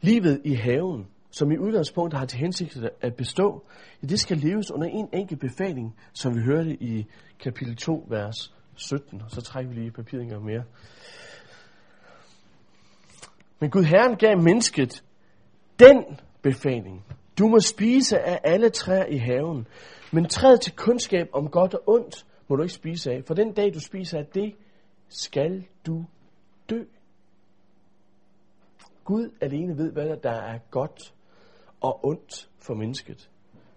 [0.00, 3.64] Livet i haven, som i udgangspunkt har til hensigt at bestå,
[4.02, 7.06] ja, det skal leves under en enkelt befaling, som vi hørte i
[7.40, 9.22] kapitel 2, vers 17.
[9.22, 10.62] Og så trækker vi lige papiret en gang mere.
[13.60, 15.04] Men Gud Herren gav mennesket
[15.78, 16.04] den
[16.42, 17.04] befaling.
[17.38, 19.66] Du må spise af alle træer i haven,
[20.12, 23.24] men træet til kundskab om godt og ondt må du ikke spise af.
[23.24, 24.54] For den dag, du spiser af det,
[25.08, 26.04] skal du
[26.70, 26.82] dø.
[29.06, 31.14] Gud alene ved, hvad der er godt
[31.80, 33.30] og ondt for mennesket.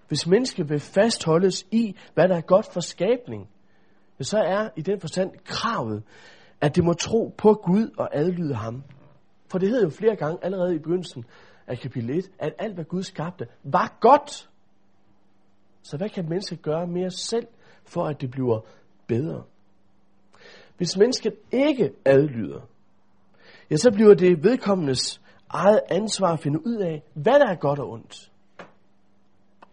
[0.08, 3.50] Hvis mennesket vil fastholdes i, hvad der er godt for skabning,
[4.22, 6.04] så er i den forstand kravet,
[6.62, 8.84] at det må tro på Gud og adlyde ham.
[9.52, 11.26] For det hedder jo flere gange allerede i begyndelsen
[11.68, 14.50] af kapitel 1, at alt hvad Gud skabte var godt.
[15.82, 17.48] Så hvad kan mennesket gøre mere selv,
[17.86, 18.60] for at det bliver
[19.08, 19.44] bedre?
[20.78, 22.62] Hvis mennesket ikke adlyder,
[23.72, 25.18] ja, så bliver det vedkommendes
[25.49, 28.31] eget ansvar at finde ud af, hvad der er godt og ondt.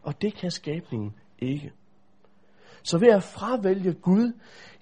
[0.02, 1.72] Og det kan skabningen ikke.
[2.82, 4.32] Så ved at fravælge Gud,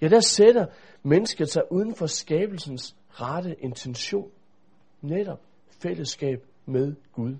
[0.01, 0.65] ja, der sætter
[1.03, 4.31] mennesket sig uden for skabelsens rette intention.
[5.01, 5.41] Netop
[5.81, 7.35] fællesskab med Gud.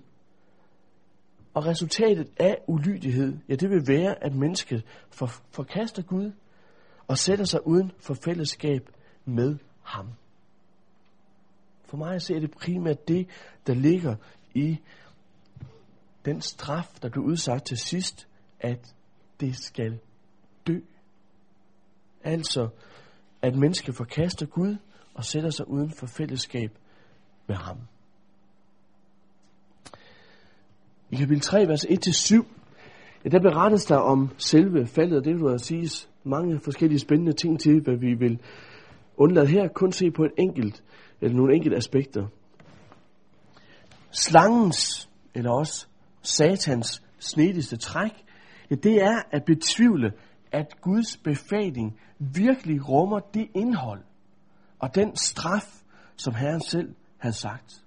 [1.54, 6.32] Og resultatet af ulydighed, ja, det vil være, at mennesket for, forkaster Gud
[7.08, 8.90] og sætter sig uden for fællesskab
[9.24, 10.06] med ham.
[11.86, 13.26] For mig ser det primært det,
[13.66, 14.16] der ligger
[14.54, 14.78] i
[16.24, 18.28] den straf, der blev udsagt til sidst,
[18.60, 18.94] at
[19.40, 19.98] det skal
[20.66, 20.78] dø.
[22.24, 22.68] Altså,
[23.42, 24.76] at mennesket forkaster Gud
[25.14, 26.70] og sætter sig uden for fællesskab
[27.46, 27.76] med ham.
[31.10, 32.46] I kapitel 3, vers 1-7,
[33.24, 37.60] ja, der berettes der om selve faldet, og det vil sige mange forskellige spændende ting
[37.60, 38.40] til, hvad vi vil
[39.16, 40.82] undlade her, kun se på et enkelt,
[41.20, 42.26] eller nogle enkelte aspekter.
[44.10, 45.86] Slangens, eller også
[46.22, 48.24] satans snedigste træk,
[48.70, 50.12] ja, det er at betvivle,
[50.52, 54.02] at Guds befaling virkelig rummer det indhold
[54.78, 55.82] og den straf,
[56.16, 57.84] som Herren selv havde sagt.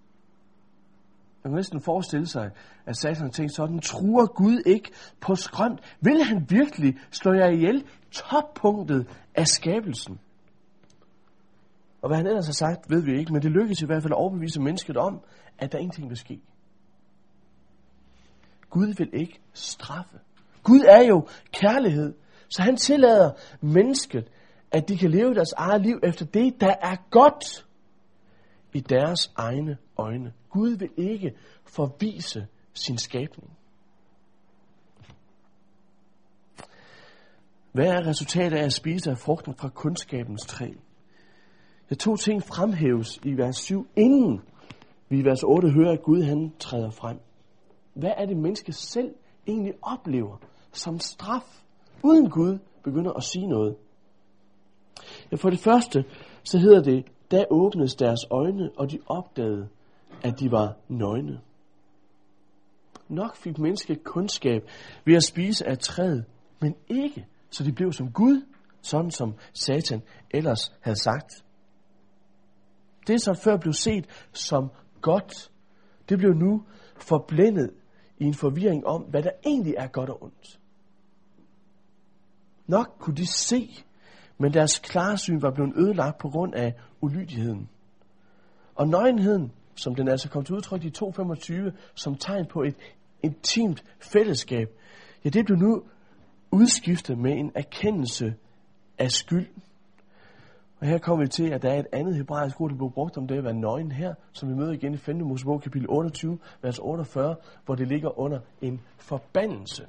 [1.44, 2.52] Man kan næsten forestille sig,
[2.86, 5.98] at Satan tænkte sådan, truer Gud ikke på skrømt?
[6.02, 7.86] Vil han virkelig slå jer ihjel?
[8.12, 10.20] Toppunktet af skabelsen.
[12.02, 14.14] Og hvad han ellers har sagt, ved vi ikke, men det lykkedes i hvert fald
[14.14, 15.22] at overbevise mennesket om,
[15.58, 16.42] at der ingenting vil ske.
[18.70, 20.20] Gud vil ikke straffe.
[20.64, 22.14] Gud er jo kærlighed,
[22.50, 23.32] så han tillader
[23.62, 24.32] mennesket,
[24.72, 27.68] at de kan leve deres eget liv efter det, der er godt
[28.74, 30.34] i deres egne øjne.
[30.50, 31.32] Gud vil ikke
[31.66, 33.58] forvise sin skabning.
[37.72, 40.70] Hvad er resultatet af at spise af frugten fra kundskabens træ?
[41.90, 44.42] De to ting fremhæves i vers 7, inden
[45.10, 47.20] vi i vers 8 hører, at Gud han træder frem.
[47.94, 49.16] Hvad er det, mennesket selv
[49.48, 50.38] egentlig oplever
[50.72, 51.64] som straf,
[52.04, 53.76] uden Gud begynder at sige noget?
[55.32, 56.06] Ja, for det første,
[56.44, 59.68] så hedder det, da åbnes deres øjne, og de opdagede,
[60.24, 61.40] at de var nøgne.
[63.08, 64.70] Nok fik mennesket kundskab
[65.06, 66.26] ved at spise af træet,
[66.60, 68.46] men ikke, så de blev som Gud,
[68.82, 71.44] sådan som Satan ellers havde sagt.
[73.10, 74.70] Det, som før blev set som
[75.02, 75.52] godt,
[76.10, 76.64] det blev nu
[76.98, 77.72] forblændet
[78.18, 80.60] i en forvirring om, hvad der egentlig er godt og ondt.
[82.68, 83.70] Nok kunne de se,
[84.38, 87.70] men deres klarsyn var blevet ødelagt på grund af ulydigheden.
[88.76, 92.76] Og nøgenheden, som den altså kom til udtryk i 2.25, som tegn på et
[93.24, 94.68] intimt fællesskab,
[95.26, 95.84] ja, det blev nu
[96.52, 98.36] udskiftet med en erkendelse
[98.98, 99.48] af skyld.
[100.80, 103.18] Og her kommer vi til, at der er et andet hebraisk ord, der blev brugt
[103.18, 105.16] om det at være nøgen her, som vi møder igen i 5.
[105.16, 109.88] Mosebog kapitel 28, vers 48, hvor det ligger under en forbandelse.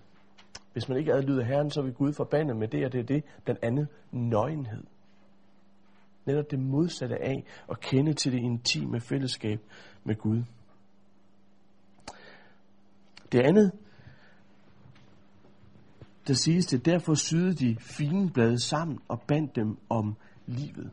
[0.73, 3.25] Hvis man ikke adlyder Herren, så vil Gud forbande med det, og det er det,
[3.45, 4.85] blandt andet nøgenhed.
[6.27, 9.61] Netop det modsatte af at kende til det intime fællesskab
[10.05, 10.43] med Gud.
[13.33, 13.73] Det andet,
[16.27, 20.91] der siges det, derfor syede de fine blade sammen og bandt dem om livet.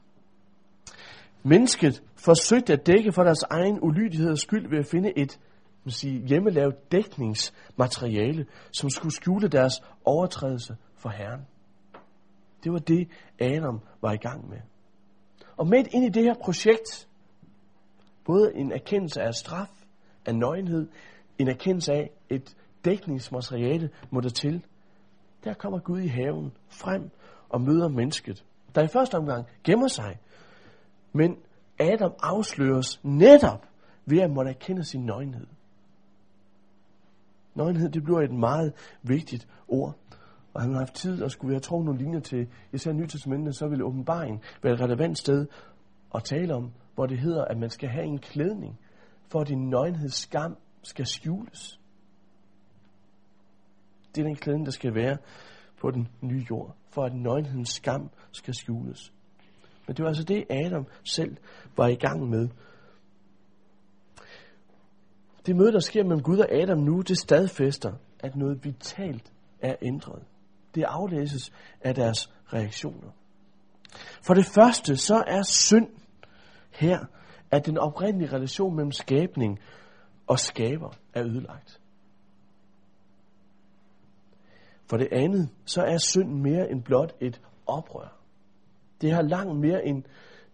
[1.44, 5.40] Mennesket forsøgte at dække for deres egen ulydighed og skyld ved at finde et
[5.88, 9.74] man sige, hjemmelavet dækningsmateriale, som skulle skjule deres
[10.06, 11.42] overtrædelse for Herren.
[12.64, 13.08] Det var det,
[13.40, 14.58] Adam var i gang med.
[15.58, 17.08] Og midt ind i det her projekt,
[18.26, 19.70] både en erkendelse af straf,
[20.26, 20.88] af nøgenhed,
[21.38, 22.56] en erkendelse af et
[22.86, 24.66] dækningsmateriale må der til,
[25.44, 27.10] der kommer Gud i haven frem
[27.50, 28.46] og møder mennesket,
[28.78, 30.20] der i første omgang gemmer sig.
[31.14, 31.38] Men
[31.80, 33.66] Adam afsløres netop
[34.06, 35.48] ved at måtte erkende sin nøgenhed.
[37.56, 39.96] Nøgenhed, det bliver et meget vigtigt ord.
[40.54, 43.56] Og han har haft tid og skulle vi have trukket nogle linjer til især Nytestamentet,
[43.56, 45.48] så ville åbenbaringen være et relevant sted
[46.16, 48.80] at tale om, hvor det hedder, at man skal have en klædning,
[49.28, 51.80] for at din nøgenheds skam skal skjules.
[54.16, 55.18] Det er den klædning, der skal være
[55.82, 59.14] på den nye jord, for at nøgenhedens skam skal skjules.
[59.88, 61.38] Men det var altså det, Adam selv
[61.78, 62.50] var i gang med
[65.46, 69.76] det møde, der sker mellem Gud og Adam nu, det stadfæster, at noget vitalt er
[69.82, 70.24] ændret.
[70.76, 73.10] Det aflæses af deres reaktioner.
[74.26, 75.90] For det første, så er synd
[76.72, 77.06] her,
[77.52, 79.60] at den oprindelige relation mellem skabning
[80.28, 81.80] og skaber er ødelagt.
[84.90, 88.18] For det andet, så er synd mere end blot et oprør.
[89.02, 90.04] Det har langt mere end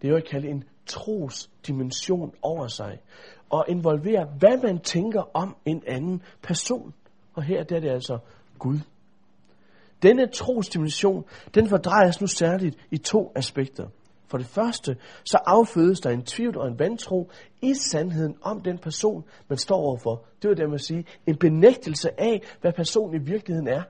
[0.02, 2.98] det, jeg vil kalde en trosdimension over sig,
[3.50, 6.94] og involverer, hvad man tænker om en anden person.
[7.34, 8.18] Og her der er det altså
[8.58, 8.78] Gud.
[10.02, 13.88] Denne trosdimension, den fordrejes nu særligt i to aspekter.
[14.26, 17.30] For det første, så affødes der en tvivl og en vantro
[17.62, 20.24] i sandheden om den person, man står overfor.
[20.42, 23.82] Det vil det, man sige, en benægtelse af, hvad personen i virkeligheden er.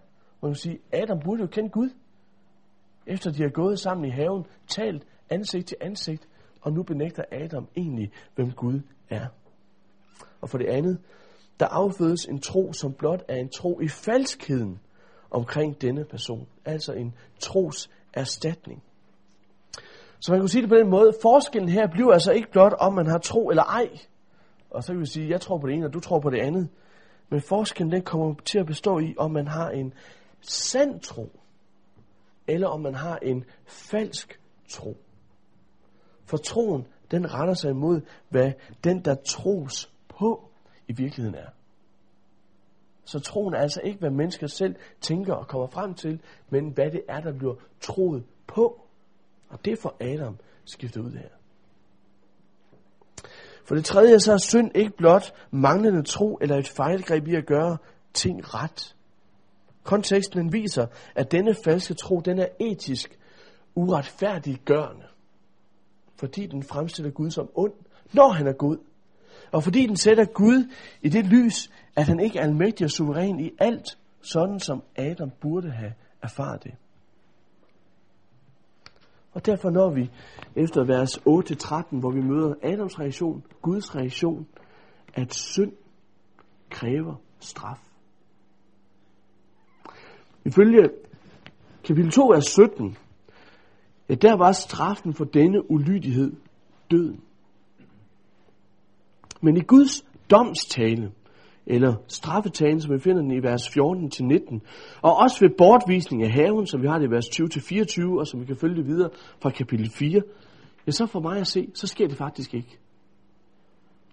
[0.45, 1.91] Man kan sige, Adam burde jo kende Gud.
[3.07, 6.29] Efter de har gået sammen i haven, talt ansigt til ansigt,
[6.61, 8.81] og nu benægter Adam egentlig, hvem Gud
[9.11, 9.27] er.
[10.41, 10.99] Og for det andet,
[11.61, 14.79] der affødes en tro, som blot er en tro i falskheden
[15.31, 16.47] omkring denne person.
[16.65, 18.83] Altså en tros erstatning.
[20.21, 22.95] Så man kan sige det på den måde, forskellen her bliver altså ikke blot, om
[22.95, 23.89] man har tro eller ej.
[24.71, 26.41] Og så kan vi sige, jeg tror på det ene, og du tror på det
[26.41, 26.69] andet.
[27.29, 29.95] Men forskellen den kommer til at bestå i, om man har en
[30.51, 31.41] sand tro,
[32.47, 34.97] eller om man har en falsk tro.
[36.25, 38.53] For troen, den retter sig imod, hvad
[38.85, 40.51] den, der tros på
[40.89, 41.49] i virkeligheden er.
[43.05, 46.91] Så troen er altså ikke, hvad mennesker selv tænker og kommer frem til, men hvad
[46.91, 48.87] det er, der bliver troet på.
[49.49, 51.29] Og det får Adam skiftet ud her.
[53.65, 57.47] For det tredje, så er synd ikke blot manglende tro eller et fejlgreb i at
[57.47, 57.77] gøre
[58.15, 58.94] ting ret.
[59.85, 63.19] Konteksten viser, at denne falske tro, den er etisk
[63.75, 65.07] uretfærdiggørende.
[66.17, 67.73] Fordi den fremstiller Gud som ond,
[68.13, 68.79] når han er god.
[69.53, 70.71] Og fordi den sætter Gud
[71.03, 75.31] i det lys, at han ikke er almægtig og suveræn i alt, sådan som Adam
[75.41, 75.93] burde have
[76.23, 76.75] erfaret det.
[79.33, 80.11] Og derfor når vi
[80.57, 84.47] efter vers 8-13, hvor vi møder Adams reaktion, Guds reaktion,
[85.15, 85.73] at synd
[86.71, 87.94] kræver straf.
[90.45, 90.91] Ifølge
[91.85, 92.97] kapitel 2 af 17,
[94.09, 96.33] ja, der var straffen for denne ulydighed
[96.91, 97.21] døden.
[99.41, 101.13] Men i Guds domstale,
[101.67, 104.61] eller straffetalen, som vi finder den i vers 14-19,
[105.03, 108.41] og også ved bortvisning af haven, som vi har det i vers 20-24, og som
[108.41, 109.11] vi kan følge det videre
[109.43, 110.23] fra kapitel 4,
[110.87, 112.79] ja, så for mig at se, så sker det faktisk ikke.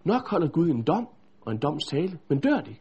[0.03, 1.07] Nok holder Gud en dom
[1.41, 2.75] og en domstale, men dør de?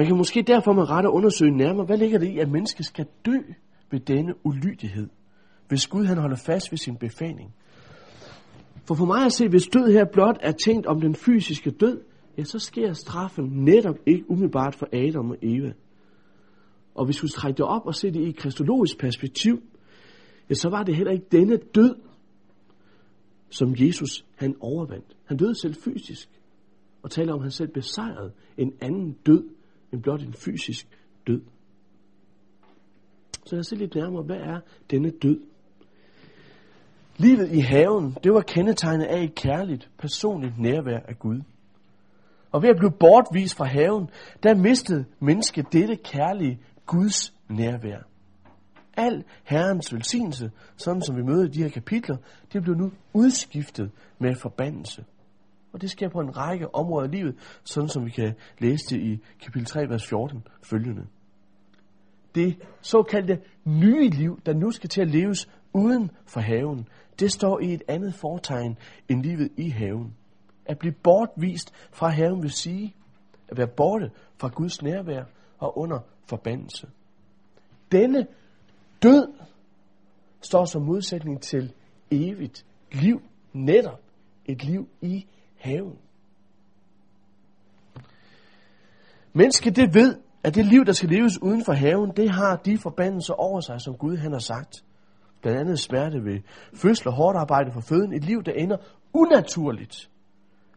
[0.00, 3.06] Man kan måske derfor med rette undersøge nærmere, hvad ligger det i, at mennesket skal
[3.26, 3.36] dø
[3.90, 5.08] ved denne ulydighed,
[5.68, 7.54] hvis Gud han holder fast ved sin befaling.
[8.84, 12.00] For for mig at se, hvis død her blot er tænkt om den fysiske død,
[12.38, 15.72] ja, så sker straffen netop ikke umiddelbart for Adam og Eva.
[16.94, 19.62] Og hvis vi trækker det op og se det i et kristologisk perspektiv,
[20.50, 21.94] ja, så var det heller ikke denne død,
[23.50, 25.16] som Jesus han overvandt.
[25.24, 26.28] Han døde selv fysisk,
[27.02, 29.59] og taler om, at han selv besejrede en anden død,
[29.90, 30.86] men blot en fysisk
[31.26, 31.40] død.
[33.44, 35.40] Så lad os se lidt nærmere, hvad er denne død?
[37.16, 41.40] Livet i haven, det var kendetegnet af et kærligt, personligt nærvær af Gud.
[42.52, 44.10] Og ved at blive bortvist fra haven,
[44.42, 47.98] der mistede mennesket dette kærlige Guds nærvær.
[48.96, 52.16] Al Herrens velsignelse, sådan som vi møder i de her kapitler,
[52.52, 55.04] det blev nu udskiftet med forbandelse.
[55.72, 59.00] Og det sker på en række områder i livet, sådan som vi kan læse det
[59.00, 61.06] i kapitel 3, vers 14 følgende.
[62.34, 66.88] Det såkaldte nye liv, der nu skal til at leves uden for haven,
[67.20, 68.76] det står i et andet fortegn
[69.08, 70.16] end livet i haven.
[70.66, 72.94] At blive bortvist fra haven vil sige,
[73.48, 75.24] at være borte fra Guds nærvær
[75.58, 76.88] og under forbandelse.
[77.92, 78.26] Denne
[79.02, 79.32] død
[80.40, 81.72] står som modsætning til
[82.10, 84.00] evigt liv, netop
[84.46, 85.26] et liv i
[85.60, 85.98] haven.
[89.32, 92.78] Mennesket det ved, at det liv, der skal leves uden for haven, det har de
[92.78, 94.84] forbandelser over sig, som Gud han har sagt.
[95.42, 96.40] Blandt andet smerte ved
[96.74, 98.12] fødsel og hårdt arbejde for føden.
[98.12, 98.76] Et liv, der ender
[99.12, 100.10] unaturligt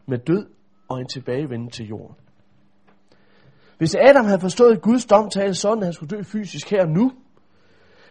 [0.06, 0.46] med død
[0.88, 2.16] og en tilbagevenden til jorden.
[3.78, 7.12] Hvis Adam havde forstået Guds domtale sådan, at han skulle dø fysisk her og nu,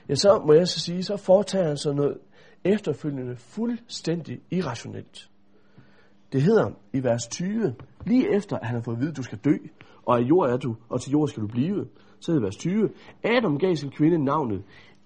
[0.09, 2.17] ja, så må jeg så sige, så foretager han sig noget
[2.63, 5.29] efterfølgende fuldstændig irrationelt.
[6.33, 9.23] Det hedder i vers 20, lige efter at han har fået at vide, at du
[9.23, 9.57] skal dø,
[10.05, 11.87] og af jord er du, og til jord skal du blive,
[12.19, 12.89] så hedder vers 20,
[13.23, 14.63] Adam gav sin kvinde navnet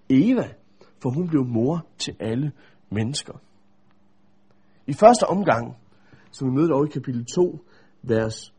[0.10, 0.54] Eva,
[1.02, 2.52] for hun blev mor til alle
[2.90, 3.34] mennesker.
[4.88, 5.78] I første omgang,
[6.32, 7.60] som vi mødte over i kapitel 2,
[8.02, 8.54] vers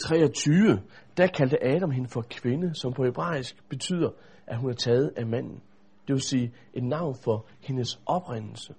[0.00, 0.80] 23,
[1.16, 4.10] der kaldte Adam hende for kvinde, som på hebraisk betyder,
[4.46, 5.60] at hun er taget af manden.
[6.08, 8.74] Det vil sige et navn for hendes oprindelse.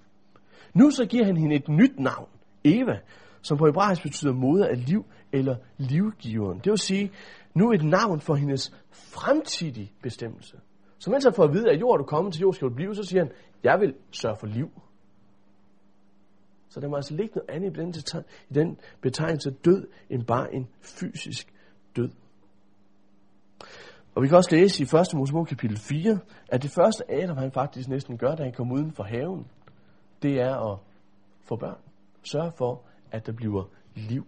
[0.73, 2.29] Nu så giver han hende et nyt navn,
[2.63, 2.99] Eva,
[3.41, 6.59] som på hebraisk betyder moder af liv eller livgiveren.
[6.59, 7.11] Det vil sige
[7.53, 10.57] nu et navn for hendes fremtidige bestemmelse.
[10.97, 12.73] Så mens han får at vide, at jord er du kommet til jord, skal du
[12.73, 13.31] blive, så siger han,
[13.63, 14.69] jeg vil sørge for liv.
[16.69, 17.93] Så der må altså ligge noget andet i den,
[18.49, 21.53] i den betegnelse død, end bare en fysisk
[21.95, 22.09] død.
[24.15, 25.07] Og vi kan også læse i 1.
[25.13, 28.91] Mosebog kapitel 4, at det første Adam han faktisk næsten gør, da han kommer uden
[28.91, 29.47] for haven,
[30.21, 30.79] det er at
[31.43, 31.90] få børn.
[32.23, 33.63] Sørg for, at der bliver
[33.95, 34.27] liv.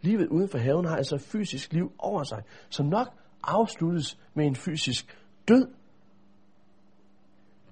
[0.00, 3.08] Livet uden for haven har altså fysisk liv over sig, som nok
[3.42, 5.74] afsluttes med en fysisk død.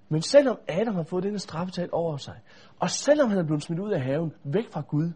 [0.09, 2.41] Men selvom Adam har fået denne straffetal over sig,
[2.81, 5.13] og selvom han er blevet smidt ud af haven, væk fra Gud,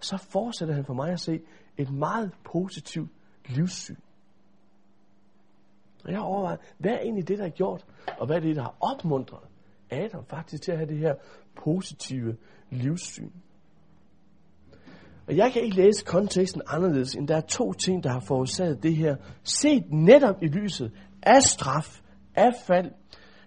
[0.00, 1.40] så fortsætter han for mig at se
[1.76, 3.10] et meget positivt
[3.48, 3.96] livssyn.
[6.04, 7.86] Og jeg overvejer, hvad er egentlig det, der er gjort,
[8.18, 9.48] og hvad er det, der har opmuntret
[9.90, 11.14] Adam faktisk til at have det her
[11.64, 12.36] positive
[12.70, 13.30] livssyn.
[15.26, 18.82] Og jeg kan ikke læse konteksten anderledes, end der er to ting, der har forårsaget
[18.82, 19.16] det her.
[19.42, 20.92] Set netop i lyset
[21.22, 22.00] af straf,
[22.34, 22.90] af fald,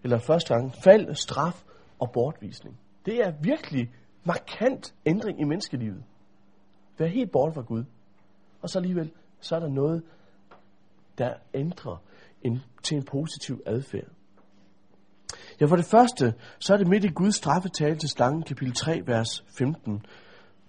[0.04, 1.64] eller første gang, fald, straf
[2.00, 2.80] og bortvisning.
[3.06, 3.92] Det er virkelig
[4.26, 6.04] markant ændring i menneskelivet.
[6.98, 7.84] Vær helt bort fra Gud.
[8.62, 10.04] Og så alligevel, så er der noget,
[11.18, 12.04] der ændrer
[12.42, 14.08] en, til en positiv adfærd.
[15.62, 19.02] Ja, for det første, så er det midt i Guds straffetale til slangen, kapitel 3,
[19.06, 20.06] vers 15,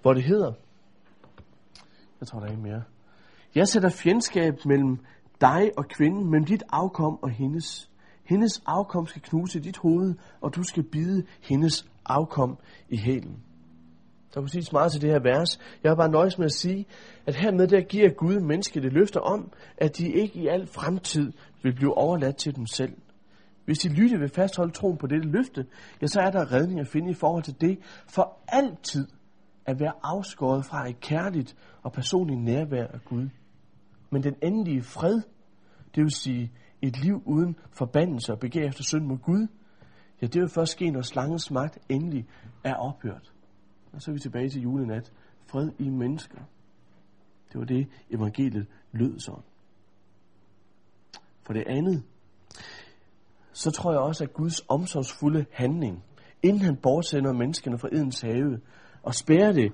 [0.02, 0.52] hvor det hedder,
[2.20, 2.82] jeg tror, der er ikke mere.
[3.54, 4.98] Jeg sætter fjendskab mellem
[5.40, 7.90] dig og kvinden, mellem dit afkom og hendes.
[8.24, 13.42] Hendes afkom skal knuse dit hoved, og du skal bide hendes afkom i hælen.
[14.34, 15.58] Der er præcis meget til det her vers.
[15.82, 16.86] Jeg har bare nøjes med at sige,
[17.26, 21.32] at hermed der giver Gud mennesket det løfter om, at de ikke i al fremtid
[21.62, 22.92] vil blive overladt til dem selv.
[23.64, 25.66] Hvis de lytter vil fastholde troen på dette løfte,
[26.02, 29.08] ja, så er der redning at finde i forhold til det, for altid
[29.66, 33.28] at være afskåret fra et kærligt og personligt nærvær af Gud.
[34.10, 35.22] Men den endelige fred,
[35.94, 36.52] det vil sige
[36.82, 39.46] et liv uden forbandelse og begær efter synd mod Gud,
[40.22, 42.28] ja, det vil først ske, når slangens magt endelig
[42.64, 43.32] er ophørt.
[43.92, 45.12] Og så er vi tilbage til julenat
[45.46, 46.38] fred i mennesker.
[47.52, 49.44] Det var det, evangeliet lød sådan.
[51.42, 52.02] For det andet,
[53.52, 56.04] så tror jeg også, at Guds omsorgsfulde handling,
[56.42, 58.60] inden han bortsender menneskene fra Edens have,
[59.02, 59.72] og spærrer det,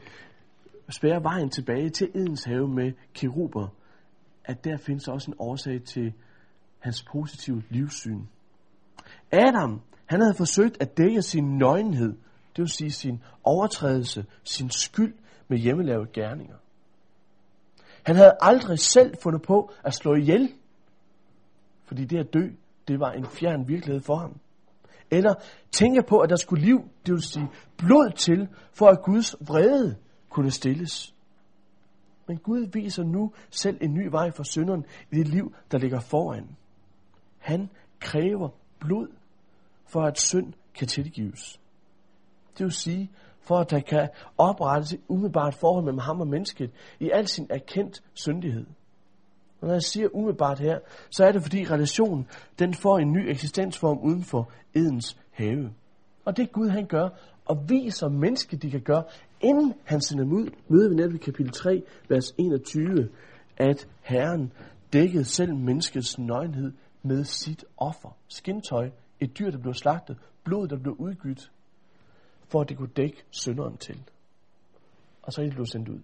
[0.91, 3.69] spærrer vejen tilbage til Edens have med keruber,
[4.45, 6.13] at der findes også en årsag til
[6.79, 8.23] hans positive livssyn.
[9.33, 12.13] Adam, han havde forsøgt at dække sin nøgenhed,
[12.57, 15.15] det vil sige sin overtrædelse, sin skyld
[15.49, 16.57] med hjemmelavede gerninger.
[18.03, 20.53] Han havde aldrig selv fundet på at slå ihjel,
[21.85, 22.49] fordi det at dø,
[22.89, 24.41] det var en fjern virkelighed for ham.
[25.11, 25.35] Eller
[25.73, 29.97] tænke på, at der skulle liv, det vil sige blod til, for at Guds vrede
[30.31, 31.15] kunne stilles.
[32.27, 36.01] Men Gud viser nu selv en ny vej for synderen i det liv, der ligger
[36.01, 36.57] foran.
[37.39, 37.71] Han
[38.01, 38.49] kræver
[38.81, 39.09] blod,
[39.87, 41.61] for at synd kan tilgives.
[42.59, 43.11] Det vil sige,
[43.41, 44.09] for at der kan
[44.39, 46.71] oprettes et umiddelbart forhold mellem ham og mennesket
[47.01, 48.67] i al sin erkendt syndighed.
[49.61, 50.79] Og når jeg siger umiddelbart her,
[51.11, 52.27] så er det fordi relationen,
[52.59, 55.73] den får en ny eksistensform uden for Edens have.
[56.25, 57.09] Og det Gud han gør,
[57.45, 59.05] og viser mennesket, de kan gøre,
[59.41, 63.09] inden han sender dem ud, møder vi netop i kapitel 3, vers 21,
[63.57, 64.53] at Herren
[64.93, 68.17] dækkede selv menneskets nøgenhed med sit offer.
[68.29, 68.91] Skintøj,
[69.21, 71.51] et dyr, der blev slagtet, blod, der blev udgydt,
[72.49, 74.03] for at det kunne dække synderen til.
[75.23, 75.99] Og så er det blevet sendt ud.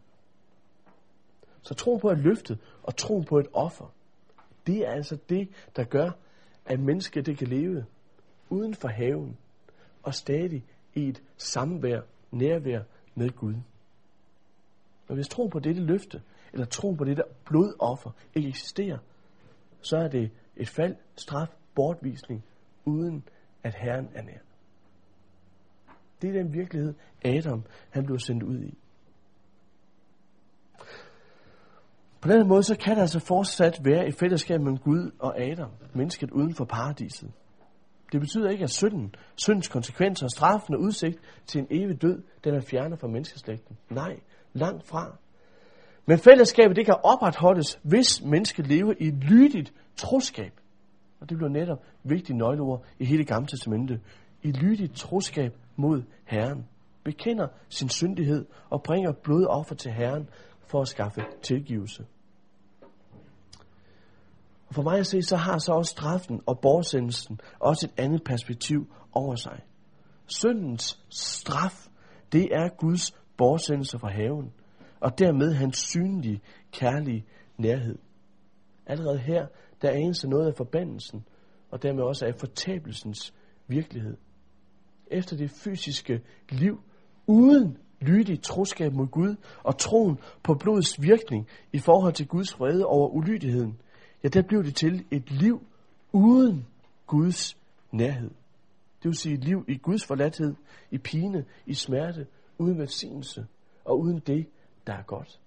[1.65, 3.95] Så tro på et løfte og tro på et offer,
[4.67, 6.11] det er altså det, der gør,
[6.67, 7.85] at mennesket det kan leve
[8.49, 9.37] uden for haven
[10.03, 12.01] og stadig i et samvær,
[12.31, 12.83] nærvær
[13.15, 13.55] med Gud.
[15.09, 18.99] Og hvis tro på dette løfte, eller tro på dette blodoffer ikke eksisterer,
[19.81, 22.45] så er det et fald, straf, bortvisning,
[22.85, 23.25] uden
[23.63, 24.39] at Herren er nær.
[26.23, 26.95] Det er den virkelighed,
[27.25, 28.79] Adam han blev sendt ud i.
[32.25, 35.71] På den måde, så kan der altså fortsat være et fællesskab mellem Gud og Adam,
[35.95, 37.31] mennesket uden for paradiset.
[38.13, 42.23] Det betyder ikke, at synden, syndens konsekvenser og straffen og udsigt til en evig død,
[42.45, 43.77] den er fjernet fra menneskeslægten.
[43.91, 44.17] Nej,
[44.53, 45.17] langt fra.
[46.07, 50.53] Men fællesskabet, det kan opretholdes, hvis mennesket lever i et lydigt troskab.
[51.21, 54.01] Og det bliver netop vigtige nøgleord i hele Gamle Testamentet.
[54.43, 56.67] I lydigt troskab mod Herren.
[57.05, 60.29] Bekender sin syndighed og bringer blodoffer til Herren
[60.67, 62.05] for at skaffe tilgivelse.
[64.75, 68.93] For mig at se, så har så også straffen og bortsendelsen også et andet perspektiv
[69.13, 69.61] over sig.
[70.27, 71.89] Syndens straf,
[72.33, 74.53] det er Guds bortsendelse fra haven,
[75.01, 76.41] og dermed hans synlige,
[76.73, 77.25] kærlige
[77.59, 77.99] nærhed.
[78.87, 79.47] Allerede her,
[79.83, 81.25] der er eneste noget af forbandelsen,
[81.71, 83.35] og dermed også af fortabelsens
[83.69, 84.17] virkelighed.
[85.07, 86.21] Efter det fysiske
[86.51, 86.81] liv,
[87.27, 92.87] uden lydig troskab mod Gud og troen på blodets virkning i forhold til Guds vrede
[92.87, 93.79] over ulydigheden,
[94.25, 95.67] ja, der blev det til et liv
[96.13, 96.67] uden
[97.07, 97.59] Guds
[97.93, 98.31] nærhed.
[99.03, 100.55] Det vil sige et liv i Guds forladthed,
[100.91, 102.27] i pine, i smerte,
[102.59, 103.47] uden velsignelse
[103.85, 104.47] og uden det,
[104.87, 105.41] der er godt.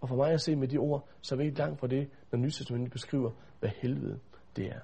[0.00, 2.10] Og for mig at se med de ord, så er vi ikke langt fra det,
[2.32, 3.30] når Nytestamentet beskriver,
[3.60, 4.20] hvad helvede
[4.56, 4.80] det er.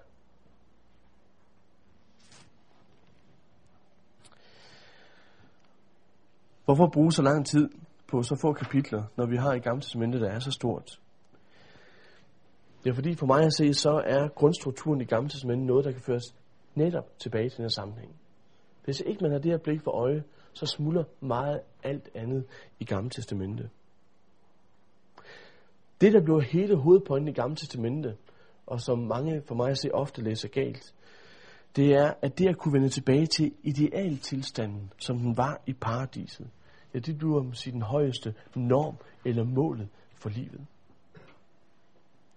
[6.64, 7.68] Hvorfor bruge så lang tid
[8.08, 11.00] på så få kapitler, når vi har i Gamle Testamentet, der er så stort?
[12.84, 15.92] Det er fordi for mig at se, så er grundstrukturen i Gamle Testamentet noget, der
[15.92, 16.34] kan føres
[16.74, 18.16] netop tilbage til den her sammenhæng.
[18.84, 20.22] Hvis ikke man har det her blik for øje,
[20.52, 22.44] så smuldrer meget alt andet
[22.80, 23.70] i Gamle Testamentet.
[26.00, 28.16] Det, der bliver hele hovedpointen i Gamle Testamentet,
[28.66, 30.94] og som mange for mig at se ofte læser galt,
[31.76, 36.50] det er, at det at kunne vende tilbage til idealtilstanden, som den var i paradiset,
[36.94, 40.66] ja, det bliver sige, den højeste norm eller målet for livet.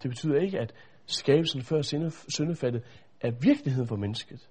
[0.04, 0.74] Det betyder ikke, at
[1.06, 1.82] skabelsen før
[2.28, 2.84] syndefaldet
[3.22, 4.50] er virkeligheden for mennesket.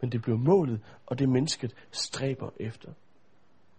[0.00, 2.92] Men det bliver målet, og det mennesket stræber efter.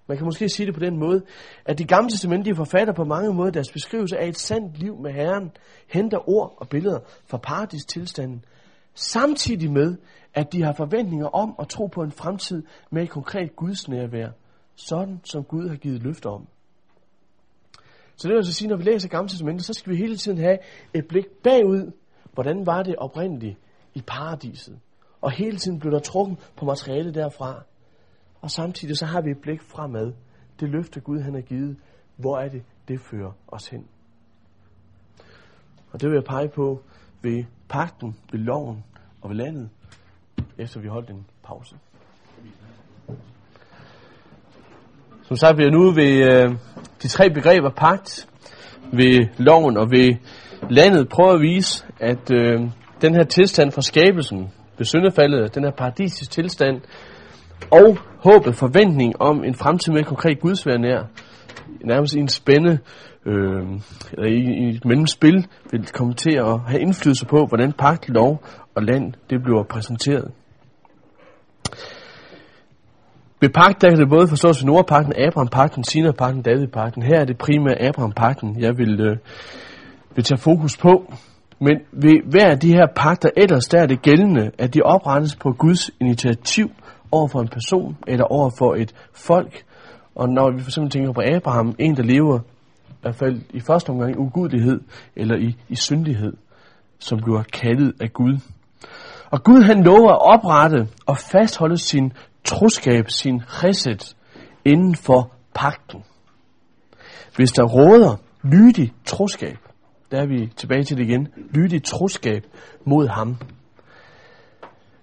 [0.08, 1.22] Man kan måske sige det på den måde,
[1.66, 5.12] at de gamle testamentlige forfatter på mange måder deres beskrivelse af et sandt liv med
[5.12, 5.52] Herren
[5.88, 8.46] henter ord og billeder fra paradistilstanden,
[8.94, 9.98] samtidig med,
[10.34, 14.30] at de har forventninger om at tro på en fremtid med et konkret Guds nærvær,
[14.76, 16.48] sådan som Gud har givet løfter om.
[18.22, 20.38] Så det vil altså sige, når vi læser Gamle Testamentet, så skal vi hele tiden
[20.38, 20.58] have
[20.94, 21.92] et blik bagud.
[22.34, 23.58] Hvordan var det oprindeligt
[23.94, 24.80] i paradiset?
[25.22, 27.64] Og hele tiden blev der trukket på materialet derfra.
[28.42, 30.14] Og samtidig så har vi et blik fremad.
[30.60, 31.78] Det løfte Gud han har givet.
[32.16, 33.88] Hvor er det, det fører os hen?
[35.92, 36.84] Og det vil jeg pege på
[37.22, 38.84] ved pakten, ved loven
[39.22, 39.70] og ved landet,
[40.58, 41.76] efter vi holdt en pause.
[45.32, 46.56] Som sagt, vi er nu ved øh,
[47.04, 48.28] de tre begreber pagt,
[48.94, 50.16] ved loven og ved
[50.70, 52.60] landet prøver at vise, at øh,
[53.02, 56.82] den her tilstand fra skabelsen, ved syndefaldet, den her paradisisk tilstand,
[57.72, 61.04] og håbet, forventning om en fremtid med konkret gudsvær nær,
[61.86, 62.80] nærmest i en spænde,
[63.26, 63.64] øh,
[64.14, 68.44] eller i, i et mellemspil, vil komme til at have indflydelse på, hvordan pagt, lov
[68.76, 70.32] og land, det bliver præsenteret.
[73.42, 77.04] Ved pagt, der kan det både forstås ved Nordpakten, Abraham-pakten, Sinai-pakten, David-pakten.
[77.04, 79.18] Her er det primært Abraham-pakten, jeg vil, øh,
[80.16, 81.14] vil tage fokus på.
[81.60, 85.36] Men ved hver af de her pakter ellers, der er det gældende, at de oprettes
[85.36, 86.72] på Guds initiativ
[87.12, 89.64] over for en person eller over for et folk.
[90.16, 92.40] Og når vi for eksempel tænker på Abraham, en der lever
[92.90, 94.80] i hvert fald i første omgang i ugudelighed
[95.16, 96.34] eller i, i syndighed,
[97.00, 98.40] som bliver kaldet af Gud.
[99.32, 102.14] Og Gud han lover at oprette og fastholde sin
[102.44, 104.16] troskab, sin chesed,
[104.66, 106.04] inden for pakten.
[107.36, 109.58] Hvis der råder lydig troskab,
[110.12, 112.46] der er vi tilbage til det igen, lydig troskab
[112.86, 113.38] mod ham.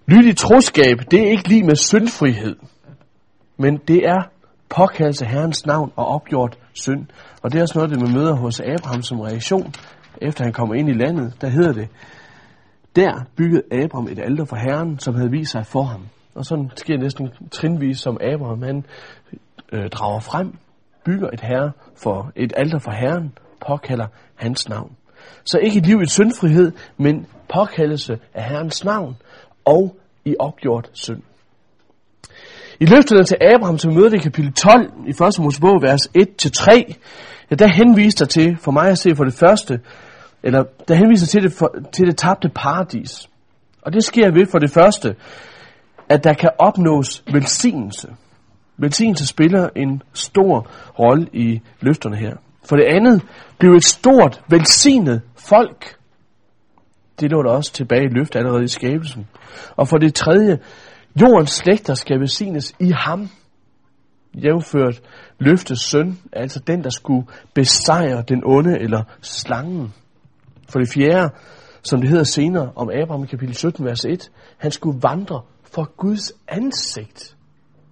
[0.06, 2.56] Lydig troskab, det er ikke lige med syndfrihed,
[3.56, 4.22] men det er
[4.68, 7.06] påkaldelse af Herrens navn og opgjort synd.
[7.42, 9.74] Og det er også noget, det man møder hos Abraham som reaktion,
[10.22, 11.34] efter han kommer ind i landet.
[11.40, 11.88] Der hedder det,
[12.96, 16.02] der byggede Abraham et alter for Herren, som havde vist sig for ham.
[16.38, 18.84] Og sådan sker det næsten trinvis, som Abraham han,
[19.72, 20.54] øh, drager frem,
[21.04, 23.32] bygger et herre for et alter for Herren,
[23.66, 24.92] påkalder hans navn.
[25.44, 29.16] Så ikke et liv i syndfrihed, men påkaldelse af Herrens navn
[29.64, 31.22] og i opgjort synd.
[32.80, 35.38] I løfterne til Abraham, som møder i kapitel 12 i 1.
[35.38, 36.94] Mosebog, vers 1-3,
[37.50, 39.80] ja, der henviser der til, for mig at se for det første,
[40.42, 43.28] eller der henviser til det, for, til det tabte paradis.
[43.82, 45.16] Og det sker ved for det første,
[46.08, 48.08] at der kan opnås velsignelse.
[48.76, 52.36] Velsignelse spiller en stor rolle i løfterne her.
[52.68, 53.22] For det andet
[53.58, 55.96] blev et stort, velsignet folk.
[57.20, 59.28] Det lå der også tilbage i løftet allerede i skabelsen.
[59.76, 60.58] Og for det tredje,
[61.20, 63.28] jordens slægter skal velsignes i ham.
[64.34, 65.00] Jævført
[65.38, 69.94] løftes søn, altså den, der skulle besejre den onde eller slangen.
[70.68, 71.30] For det fjerde,
[71.82, 75.42] som det hedder senere om Abraham i kapitel 17, vers 1, han skulle vandre
[75.72, 77.36] for Guds ansigt.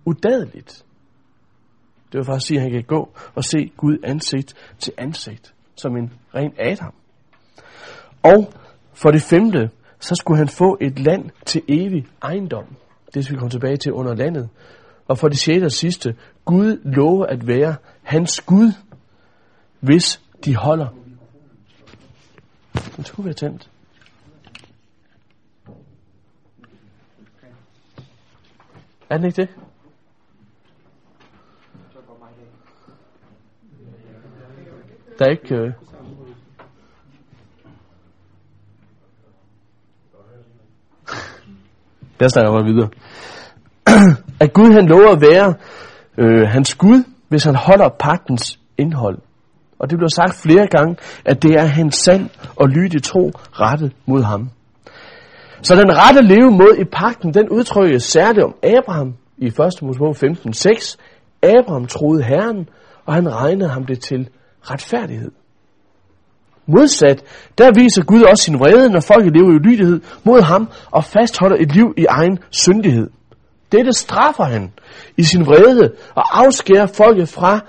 [0.05, 0.85] Udadeligt.
[2.13, 5.97] Det vil faktisk sige, at han kan gå og se Gud ansigt til ansigt, som
[5.97, 6.95] en ren Adam.
[8.23, 8.53] Og
[8.95, 9.71] for det femte,
[10.01, 12.65] så skulle han få et land til evig ejendom.
[13.15, 14.49] Det skal vi komme tilbage til under landet.
[15.09, 18.73] Og for det sjette og sidste, Gud lover at være hans Gud,
[19.81, 20.89] hvis de holder.
[22.97, 23.71] Den skulle være tændt.
[29.11, 29.49] Er den ikke det?
[35.19, 35.55] Der er ikke...
[35.55, 35.73] Øh...
[42.21, 42.91] Jeg snakker bare videre.
[44.45, 45.55] at Gud han lover at være
[46.19, 49.19] øh, hans Gud, hvis han holder pagtens indhold.
[49.79, 53.93] Og det bliver sagt flere gange, at det er hans sand og lydig tro rettet
[54.07, 54.51] mod ham.
[55.63, 59.57] Så den rette levemåde i pakten, den udtrykkes særligt om Abraham i 1.
[59.83, 60.97] Mosebog 15:6.
[61.43, 62.69] Abraham troede Herren,
[63.07, 64.29] og han regnede ham det til
[64.63, 65.31] retfærdighed.
[66.67, 67.25] Modsat,
[67.59, 71.57] der viser Gud også sin vrede, når folk lever i lydighed mod ham og fastholder
[71.61, 73.11] et liv i egen syndighed.
[73.73, 74.73] Dette straffer han
[75.17, 77.61] i sin vrede og afskærer folket fra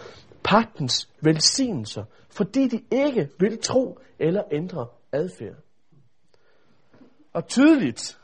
[0.43, 5.66] pagtens velsignelser, fordi de ikke vil tro eller ændre adfærd.
[7.33, 8.19] Og tydeligt,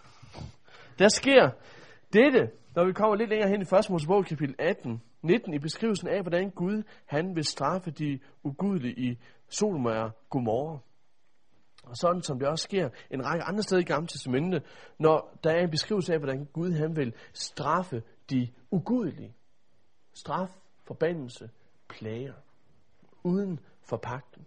[0.99, 1.49] der sker
[2.13, 3.89] dette, når vi kommer lidt længere hen i 1.
[3.89, 9.19] Mosebog kapitel 18, 19 i beskrivelsen af, hvordan Gud han vil straffe de ugudelige i
[9.49, 10.79] Sodom og Gomorra.
[11.83, 14.63] Og sådan som det også sker en række andre steder i Gamle Testamentet,
[14.99, 19.35] når der er en beskrivelse af, hvordan Gud han vil straffe de ugudelige.
[20.13, 20.49] Straf,
[20.83, 21.49] forbandelse,
[21.89, 22.33] plager.
[23.23, 24.45] Uden for pagten.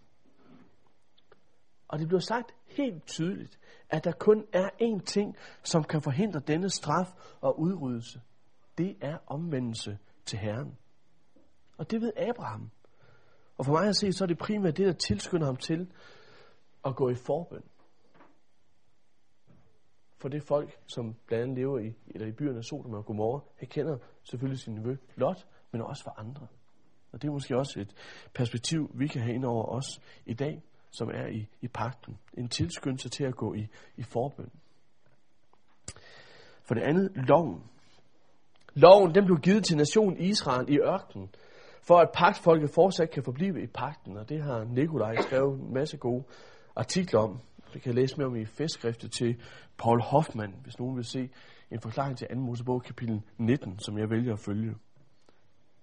[1.88, 3.58] Og det bliver sagt helt tydeligt,
[3.88, 8.20] at der kun er én ting, som kan forhindre denne straf og udryddelse.
[8.78, 10.78] Det er omvendelse til Herren.
[11.78, 12.70] Og det ved Abraham.
[13.58, 15.92] Og for mig at se, så er det primært det, der tilskynder ham til
[16.84, 17.62] at gå i forbøn.
[20.18, 23.68] For det folk, som blandt andet lever i, eller i byerne Sodom og Gomorra, han
[23.68, 26.46] kender selvfølgelig sin nevø Lot, men også for andre.
[27.12, 27.94] Og det er måske også et
[28.34, 30.62] perspektiv, vi kan have ind over os i dag,
[30.98, 32.18] som er i, i pakten.
[32.38, 33.66] En tilskyndelse til at gå i,
[33.96, 34.50] i forbøn.
[36.62, 37.62] For det andet, loven.
[38.74, 41.28] Loven den blev givet til nationen Israel i ørkenen
[41.86, 45.96] for at pagtfolket fortsat kan forblive i pagten, og det har Nikolaj skrevet en masse
[45.96, 46.24] gode
[46.76, 47.40] artikler om.
[47.72, 49.40] Det kan jeg læse mere om i festskriftet til
[49.78, 51.30] Paul Hoffmann, hvis nogen vil se
[51.70, 52.34] en forklaring til 2.
[52.34, 54.74] Mosebog kapitel 19, som jeg vælger at følge.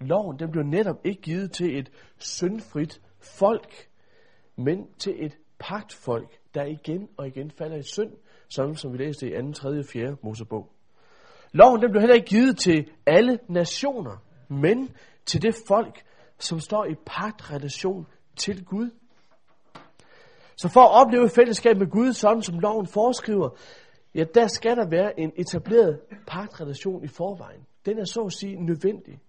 [0.02, 3.90] Loven den blev netop ikke givet til et syndfrit folk,
[4.56, 8.12] men til et pagtfolk, der igen og igen falder i synd,
[8.50, 9.84] sådan som vi læste i 2., 3.
[9.84, 10.16] 4.
[10.24, 10.70] Mosebog.
[11.52, 14.90] Loven den blev heller ikke givet til alle nationer, men
[15.26, 16.04] til det folk,
[16.40, 18.90] som står i pagtrelation til Gud.
[20.56, 23.50] Så for at opleve fællesskab med Gud, sådan som loven foreskriver,
[24.16, 27.66] ja, der skal der være en etableret pagtrelation i forvejen.
[27.86, 29.20] Den er så at sige nødvendig.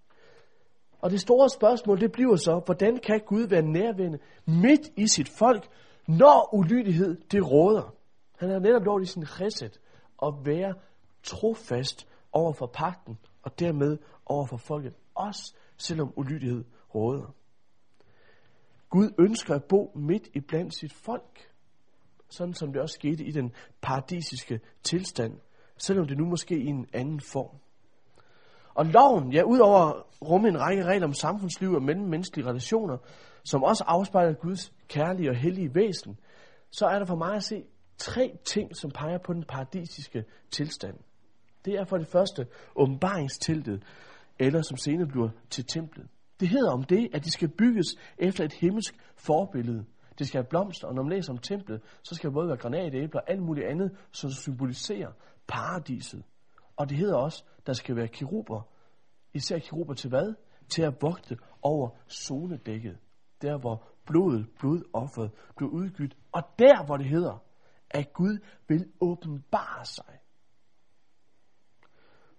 [1.04, 5.28] Og det store spørgsmål, det bliver så, hvordan kan Gud være nærværende midt i sit
[5.28, 5.68] folk,
[6.08, 7.94] når ulydighed det råder?
[8.38, 9.80] Han har netop lovet i sin reset
[10.22, 10.74] at være
[11.22, 17.34] trofast over for pagten, og dermed over for folket, også selvom ulydighed råder.
[18.90, 21.52] Gud ønsker at bo midt i blandt sit folk,
[22.28, 25.40] sådan som det også skete i den paradisiske tilstand,
[25.76, 27.56] selvom det nu måske i en anden form.
[28.74, 32.96] Og loven, ja, udover rumme en række regler om samfundsliv og mellemmenneskelige relationer,
[33.44, 36.18] som også afspejler Guds kærlige og hellige væsen,
[36.70, 37.64] så er der for mig at se
[37.98, 40.94] tre ting, som peger på den paradisiske tilstand.
[41.64, 42.46] Det er for det første
[42.76, 43.82] åbenbaringsteltet,
[44.38, 46.06] eller som senere bliver til templet.
[46.40, 47.86] Det hedder om det, at de skal bygges
[48.18, 49.84] efter et himmelsk forbillede.
[50.18, 52.56] Det skal have blomster, og når man læser om templet, så skal det både være
[52.56, 55.12] granatæbler og alt muligt andet, som symboliserer
[55.46, 56.22] paradiset.
[56.76, 58.62] Og det hedder også, der skal være kiruber.
[59.32, 60.34] Især kiruber til hvad?
[60.68, 62.98] Til at vogte over zonedækket.
[63.42, 66.16] Der, hvor blodet, blodofferet, blev udgydt.
[66.32, 67.38] Og der, hvor det hedder,
[67.90, 68.38] at Gud
[68.68, 70.18] vil åbenbare sig.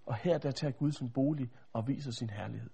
[0.06, 2.70] Og her der tager Gud sin bolig og viser sin herlighed.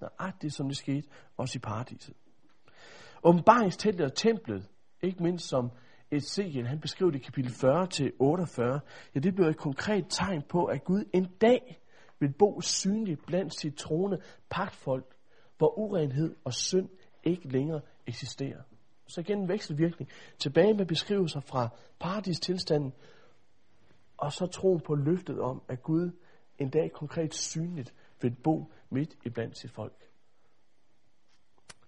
[0.00, 2.16] Nøjagtigt som det skete også i paradiset.
[3.24, 4.68] Åbenbaringsteltet og templet,
[5.02, 5.70] ikke mindst som
[6.12, 8.80] Ezekiel, han beskriver det i kapitel 40 til 48,
[9.14, 11.80] ja, det bliver et konkret tegn på, at Gud en dag
[12.18, 14.18] vil bo synligt blandt sit trone
[14.50, 15.16] pagtfolk,
[15.58, 16.88] hvor urenhed og synd
[17.24, 18.62] ikke længere eksisterer.
[19.06, 20.10] Så igen en vekselvirkning.
[20.38, 21.68] Tilbage med beskrivelser fra
[22.00, 22.92] paradistilstanden,
[24.16, 26.10] og så troen på løftet om, at Gud
[26.58, 30.08] en dag konkret synligt vil bo midt i blandt sit folk.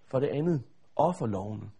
[0.06, 0.62] For det andet,
[0.96, 1.70] offerlovene.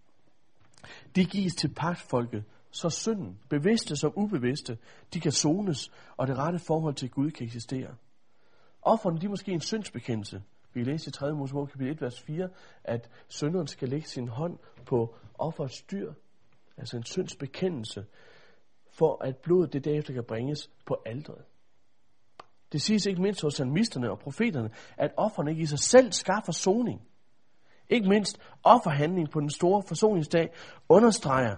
[1.17, 4.79] De gives til pagtfolket, så synden, bevidste som ubevidste,
[5.15, 7.95] de kan zones, og det rette forhold til Gud kan eksistere.
[8.83, 10.43] Offerne, de er måske en syndsbekendelse.
[10.75, 11.33] Vi læser i 3.
[11.33, 12.49] Mosebog kapitel 1, vers 4,
[12.85, 16.13] at synderen skal lægge sin hånd på offerets dyr,
[16.77, 18.07] altså en syndsbekendelse,
[18.91, 21.45] for at blodet det derefter kan bringes på aldret.
[22.73, 26.53] Det siges ikke mindst hos salmisterne og profeterne, at offerne ikke i sig selv skaffer
[26.53, 27.09] soning.
[27.89, 30.51] Ikke mindst offerhandling på den store forsoningsdag
[30.89, 31.57] understreger,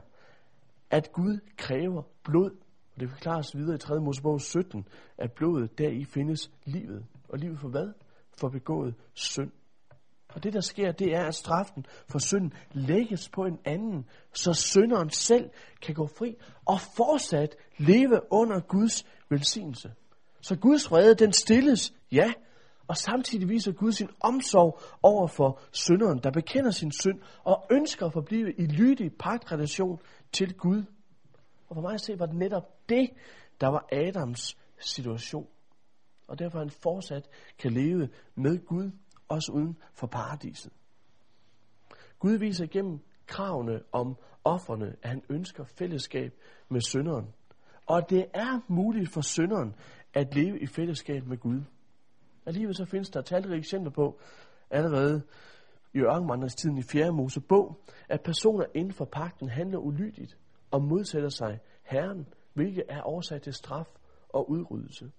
[0.91, 2.51] at Gud kræver blod.
[2.95, 4.01] Og det forklares videre i 3.
[4.01, 7.07] Mosebog 17, at blodet deri findes livet.
[7.29, 7.93] Og livet for hvad?
[8.39, 9.51] For begået synd.
[10.29, 14.53] Og det der sker, det er, at straffen for synden lægges på en anden, så
[14.53, 15.51] synderen selv
[15.83, 19.93] kan gå fri og fortsat leve under Guds velsignelse.
[20.41, 22.33] Så Guds vrede, den stilles, ja,
[22.89, 28.07] og samtidig viser Gud sin omsorg over for synderen, der bekender sin synd og ønsker
[28.07, 29.99] at forblive i lydig pagtrelation
[30.32, 30.84] til Gud.
[31.68, 33.11] Og for mig at se, var det netop det,
[33.61, 35.49] der var Adams situation.
[36.28, 37.28] Og derfor han fortsat
[37.59, 38.91] kan leve med Gud,
[39.28, 40.72] også uden for paradiset.
[42.18, 46.32] Gud viser igennem kravene om offerne, at han ønsker fællesskab
[46.68, 47.26] med synderen.
[47.87, 49.74] Og det er muligt for synderen
[50.14, 51.62] at leve i fællesskab med Gud.
[52.47, 54.21] Alligevel så findes der talrige eksempler på,
[54.71, 55.23] allerede
[55.95, 57.13] i ørkenvandringstiden i 4.
[57.13, 60.39] Mosebog, at personer inden for pakten handler ulydigt
[60.71, 63.87] og modsætter sig Herren, hvilket er årsag til straf
[64.29, 65.11] og udryddelse.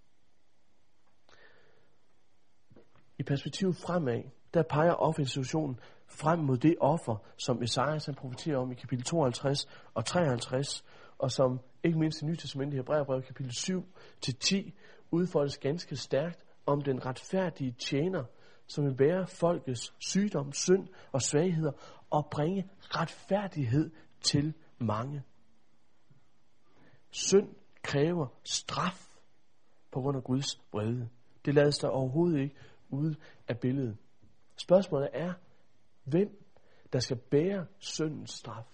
[3.20, 4.24] I perspektivet fremad,
[4.54, 9.68] der peger offerinstitutionen frem mod det offer, som Esajas han profeterer om i kapitel 52
[9.94, 10.86] og 53,
[11.18, 13.84] og som ikke mindst i Nye Testament i Hebræerbrevet kapitel 7
[14.22, 14.74] til 10
[15.12, 18.24] udfoldes ganske stærkt om den retfærdige tjener,
[18.68, 21.72] som vil bære folkets sygdom, synd og svagheder
[22.10, 23.92] og bringe retfærdighed
[24.22, 25.24] til mange.
[27.10, 29.08] Synd kræver straf
[29.92, 31.10] på grund af Guds vrede.
[31.46, 32.56] Det lades der overhovedet ikke
[32.90, 33.16] ud
[33.48, 33.98] af billedet.
[34.58, 35.34] Spørgsmålet er,
[36.04, 36.44] hvem
[36.94, 38.66] der skal bære syndens straf?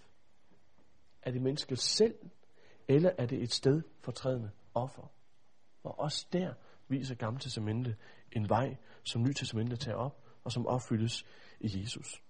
[1.22, 2.16] Er det mennesket selv,
[2.88, 5.12] eller er det et sted fortrædende offer?
[5.84, 6.54] Og også der
[6.94, 7.96] viser Gamle Testamente
[8.32, 11.26] en vej, som Nye Testamente tager op og som opfyldes
[11.60, 12.22] i Jesus.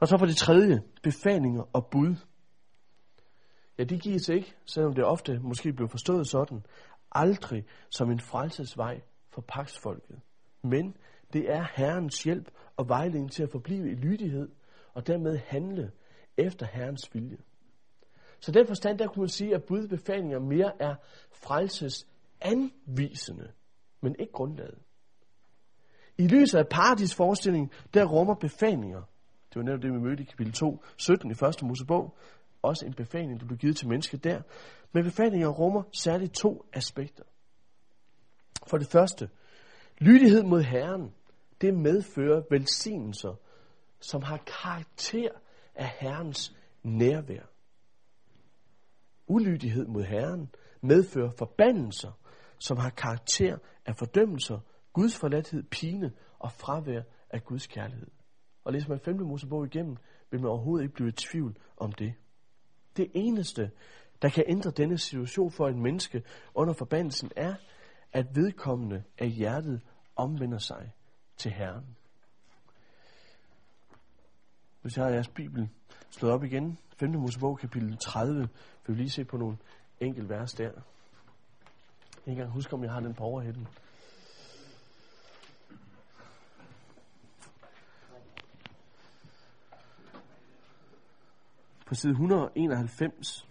[0.00, 2.16] Og så for det tredje, befalinger og bud.
[3.78, 6.62] Ja, de gives ikke, selvom det ofte måske bliver forstået sådan,
[7.12, 10.20] aldrig som en frelsesvej for paksfolket.
[10.62, 10.96] Men
[11.32, 14.48] det er Herrens hjælp og vejledning til at forblive i lydighed
[14.94, 15.92] og dermed handle
[16.36, 17.38] efter Herrens vilje.
[18.40, 20.94] Så den forstand, der kunne man sige, at budbefalinger mere er
[21.32, 22.06] frelses
[22.40, 23.52] anvisende,
[24.00, 24.78] men ikke grundlaget.
[26.18, 29.02] I lyset af paradis forestilling, der rummer befalinger.
[29.48, 32.16] Det var netop det, vi mødte i kapitel 2, 17 i første Mosebog.
[32.62, 34.42] Også en befaling, der blev givet til mennesket der.
[34.92, 37.24] Men befalinger rummer særligt to aspekter.
[38.66, 39.28] For det første,
[39.98, 41.14] lydighed mod Herren,
[41.60, 43.34] det medfører velsignelser,
[44.00, 45.30] som har karakter
[45.74, 47.42] af Herrens nærvær.
[49.26, 52.12] Ulydighed mod Herren medfører forbandelser,
[52.58, 54.58] som har karakter af fordømmelser,
[54.92, 58.10] Guds forladthed, pine og fravær af Guds kærlighed.
[58.64, 59.16] Og læser man 5.
[59.16, 59.96] Mosebog igennem,
[60.30, 62.14] vil man overhovedet ikke blive i tvivl om det.
[62.96, 63.70] Det eneste,
[64.22, 66.22] der kan ændre denne situation for en menneske
[66.54, 67.54] under forbandelsen, er,
[68.12, 69.80] at vedkommende af hjertet
[70.16, 70.92] omvender sig
[71.36, 71.96] til Herren.
[74.82, 75.68] Hvis jeg har jeres bibel
[76.10, 77.10] slået op igen, 5.
[77.10, 78.48] Mosebog kapitel 30,
[78.86, 79.56] vil vi lige se på nogle
[80.00, 80.70] enkelte vers der.
[82.28, 83.68] Jeg kan ikke engang huske, om jeg har den på overhætten.
[91.86, 93.46] På side 191.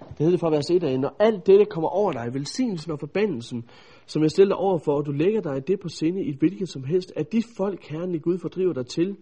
[0.00, 3.68] Det hedder fra vers 1 af, når alt dette kommer over dig, velsignelsen og forbandelsen,
[4.06, 6.68] som jeg stiller dig over for, og du lægger dig det på sinde i hvilket
[6.68, 9.16] som helst, at de folk, Herren i Gud, fordriver dig til,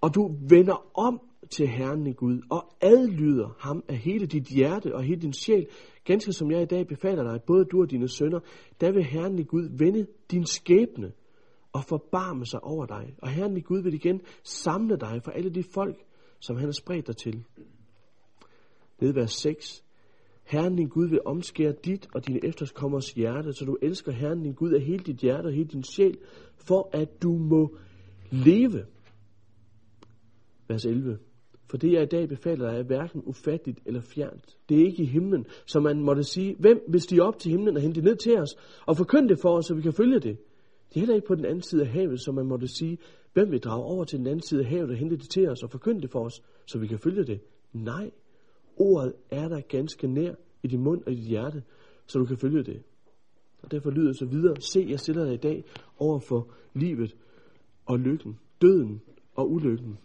[0.00, 1.20] og du vender om
[1.50, 5.66] til Herren i Gud, og adlyder ham af hele dit hjerte og hele din sjæl,
[6.04, 8.40] ganske som jeg i dag befaler dig, både du og dine sønner,
[8.80, 11.12] der vil Herren i Gud vende din skæbne
[11.72, 13.14] og forbarme sig over dig.
[13.22, 15.96] Og Herren i Gud vil igen samle dig for alle de folk,
[16.40, 17.44] som han har spredt dig til.
[19.00, 19.84] Ned vers 6.
[20.44, 24.54] Herren din Gud vil omskære dit og dine efterkommers hjerte, så du elsker Herren din
[24.54, 26.18] Gud af hele dit hjerte og hele din sjæl,
[26.56, 27.76] for at du må
[28.30, 28.86] leve.
[30.68, 31.18] Vers 11.
[31.70, 34.56] For det jeg i dag befaler dig er hverken ufatteligt eller fjernt.
[34.68, 37.76] Det er ikke i himlen, som man måtte sige, hvem vil stige op til himlen
[37.76, 38.56] og hente det ned til os,
[38.86, 40.38] og forkynde det for os, så vi kan følge det.
[40.88, 42.98] Det er heller ikke på den anden side af havet, som man måtte sige,
[43.32, 45.62] hvem vil drage over til den anden side af havet og hente det til os
[45.62, 47.40] og forkynde det for os, så vi kan følge det.
[47.72, 48.10] Nej,
[48.76, 51.62] ordet er der ganske nær i din mund og i dit hjerte,
[52.06, 52.82] så du kan følge det.
[53.62, 55.64] Og derfor lyder det så videre, se, jeg stiller dig i dag
[55.98, 57.16] over for livet
[57.86, 59.00] og lykken, døden
[59.34, 59.98] og ulykken.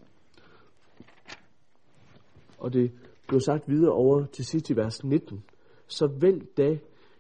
[2.62, 2.92] Og det
[3.28, 5.44] blev sagt videre over til sidst i vers 19.
[5.88, 6.78] Så vælg da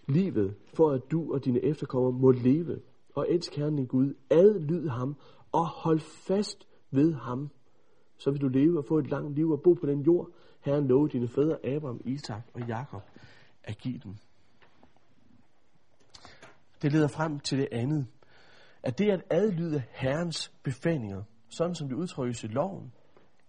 [0.07, 2.79] livet, for at du og dine efterkommere må leve,
[3.15, 5.15] og elsk Herren din Gud, adlyd ham,
[5.51, 7.49] og hold fast ved ham.
[8.17, 10.29] Så vil du leve og få et langt liv og bo på den jord,
[10.59, 13.01] Herren lovede dine fædre Abraham, Isak og Jakob
[13.63, 14.15] at give dem.
[16.81, 18.07] Det leder frem til det andet,
[18.83, 22.91] at det at adlyde Herrens befalinger, sådan som det udtrykkes i loven,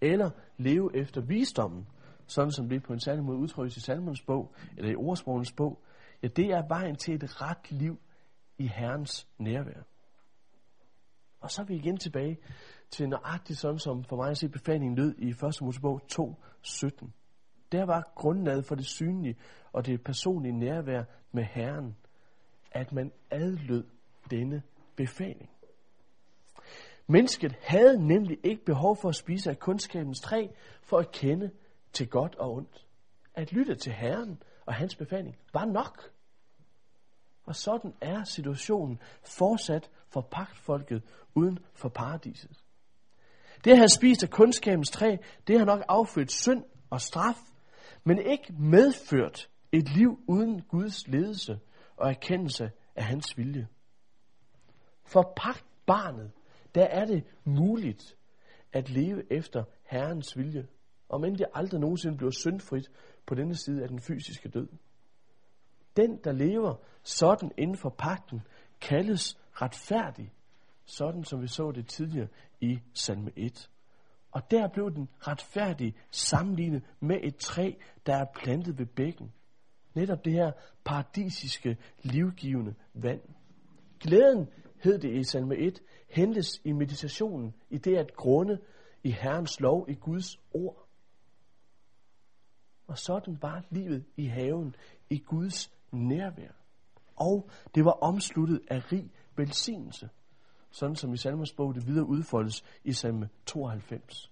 [0.02, 1.86] eller leve efter visdommen,
[2.26, 5.82] sådan som det på en særlig måde udtrykkes i Salmons bog, eller i ordsprogens bog,
[6.22, 7.98] ja, det er vejen til et ret liv
[8.58, 9.82] i Herrens nærvær.
[11.40, 12.38] Og så er vi igen tilbage
[12.90, 15.38] til nøjagtigt sådan, som for mig at se befalingen lød i 1.
[15.62, 17.10] Mosebog 2.17.
[17.72, 19.36] Der var grundlaget for det synlige
[19.72, 21.96] og det personlige nærvær med Herren,
[22.72, 23.84] at man adlød
[24.30, 24.62] denne
[24.96, 25.51] befaling.
[27.12, 30.46] Mennesket havde nemlig ikke behov for at spise af kundskabens træ
[30.82, 31.50] for at kende
[31.92, 32.86] til godt og ondt.
[33.34, 36.10] At lytte til Herren og hans befaling var nok.
[37.44, 41.02] Og sådan er situationen fortsat for pagtfolket
[41.34, 42.50] uden for paradiset.
[43.64, 47.38] Det at have spist af kundskabens træ, det har nok affødt synd og straf,
[48.04, 51.58] men ikke medført et liv uden Guds ledelse
[51.96, 53.68] og erkendelse af hans vilje.
[55.04, 56.30] For pagtbarnet,
[56.74, 58.16] der er det muligt
[58.72, 60.66] at leve efter Herrens vilje,
[61.08, 62.90] om end det aldrig nogensinde bliver syndfrit
[63.26, 64.68] på denne side af den fysiske død.
[65.96, 68.40] Den, der lever sådan inden for pagten,
[68.80, 70.32] kaldes retfærdig,
[70.84, 72.28] sådan som vi så det tidligere
[72.60, 73.70] i salme 1.
[74.32, 77.72] Og der blev den retfærdige sammenlignet med et træ,
[78.06, 79.32] der er plantet ved bækken.
[79.94, 80.52] Netop det her
[80.84, 83.20] paradisiske, livgivende vand.
[84.00, 84.48] Glæden,
[84.82, 88.58] hed det i salme 1, hentes i meditationen, i det at grunde
[89.02, 90.88] i Herrens lov, i Guds ord.
[92.86, 94.74] Og sådan var livet i haven,
[95.10, 96.52] i Guds nærvær.
[97.16, 100.08] Og det var omsluttet af rig velsignelse.
[100.70, 104.30] sådan som i salmers bog det videre udfoldes i salme 92.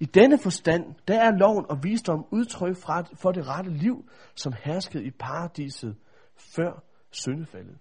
[0.00, 2.76] I denne forstand, der er loven og visdom udtryk
[3.14, 5.96] for det rette liv, som herskede i paradiset
[6.36, 7.78] før syndefaldet.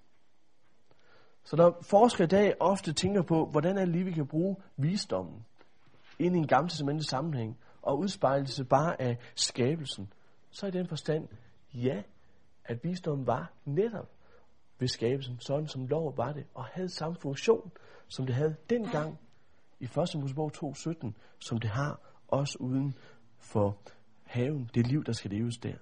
[1.45, 4.55] Så når forskere i dag ofte tænker på, hvordan er det lige, vi kan bruge
[4.77, 5.45] visdommen
[6.19, 10.13] ind i en gammel sammenhæng, og udspejlelse bare af skabelsen,
[10.51, 11.27] så i den forstand,
[11.73, 12.01] ja,
[12.65, 14.11] at visdommen var netop
[14.79, 17.71] ved skabelsen, sådan som lov var det, og havde samme funktion,
[18.07, 19.19] som det havde dengang
[19.79, 19.91] i 1.
[20.15, 22.97] Mosebog 2.17, som det har også uden
[23.37, 23.77] for
[24.23, 25.75] haven, det liv, der skal leves der.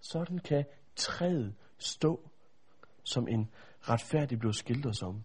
[0.00, 0.64] Sådan kan
[0.96, 2.30] træet stå,
[3.12, 3.50] som en
[3.80, 5.24] retfærdig blev skildret som.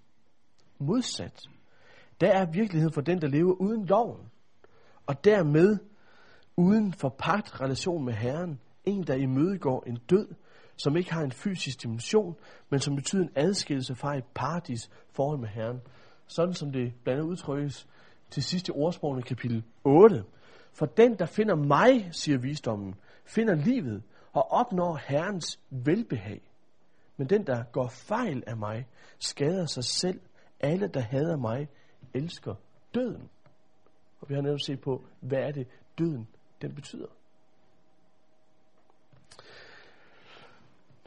[0.79, 1.43] Modsat,
[2.21, 4.31] der er virkeligheden for den, der lever uden loven,
[5.05, 5.77] og dermed
[6.57, 10.27] uden for pagt relation med Herren, en, der imødegår en død,
[10.77, 12.35] som ikke har en fysisk dimension,
[12.69, 15.81] men som betyder en adskillelse fra et paradis forhold med Herren.
[16.27, 17.87] Sådan som det blandt andet udtrykkes
[18.29, 20.23] til sidste ordsprog i kapitel 8.
[20.73, 24.03] For den, der finder mig, siger visdommen, finder livet
[24.33, 26.52] og opnår Herrens velbehag.
[27.17, 28.87] Men den, der går fejl af mig,
[29.19, 30.19] skader sig selv.
[30.59, 31.69] Alle, der hader mig,
[32.13, 32.55] elsker
[32.95, 33.29] døden.
[34.21, 36.27] Og vi har netop set på, hvad er det, døden
[36.61, 37.07] den betyder.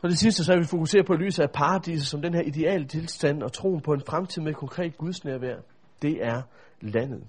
[0.03, 2.87] Og det sidste, så er vi fokuseret på lyset af paradiset som den her ideale
[2.87, 5.57] tilstand og troen på en fremtid med konkret Guds nærvær.
[6.03, 6.43] Det er
[6.81, 7.29] landet.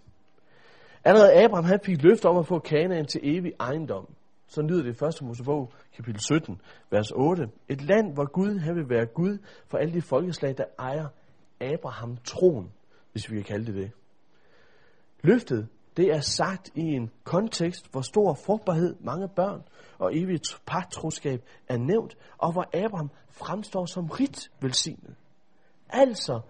[1.03, 4.07] Allerede Abraham han fik løft om at få Kanaan til evig ejendom.
[4.47, 5.21] Så lyder det i 1.
[5.21, 7.49] Mosebog, kapitel 17, vers 8.
[7.69, 9.37] Et land, hvor Gud han vil være Gud
[9.67, 11.07] for alle de folkeslag, der ejer
[11.61, 12.71] Abraham troen,
[13.11, 13.91] hvis vi kan kalde det det.
[15.21, 15.67] Løftet,
[15.97, 19.63] det er sagt i en kontekst, hvor stor frugtbarhed, mange børn
[19.97, 25.15] og evigt partroskab er nævnt, og hvor Abraham fremstår som rigt velsignet.
[25.89, 26.41] Altså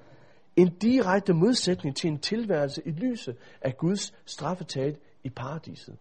[0.55, 5.97] en direkte modsætning til en tilværelse i lyset af Guds straffetaget i paradiset.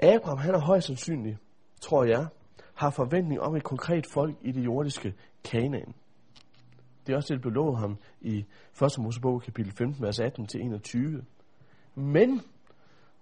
[0.00, 1.38] Abraham, han er højst sandsynlig,
[1.80, 2.26] tror jeg,
[2.74, 5.94] har forventning om et konkret folk i det jordiske Kanaan.
[7.06, 8.44] Det er også det, der blev ham i
[8.82, 8.98] 1.
[8.98, 10.98] Mosebog kapitel 15, vers 18-21.
[11.94, 12.40] Men,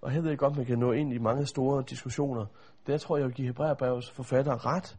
[0.01, 2.45] og her ved jeg godt, man kan nå ind i mange store diskussioner,
[2.87, 4.97] der tror jeg, at give Hebræerbrevets forfatter ret,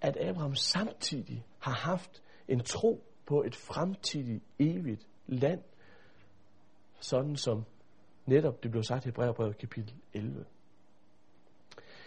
[0.00, 5.60] at Abraham samtidig har haft en tro på et fremtidigt evigt land,
[7.00, 7.64] sådan som
[8.26, 10.44] netop det blev sagt i Hebræerbrevet kapitel 11.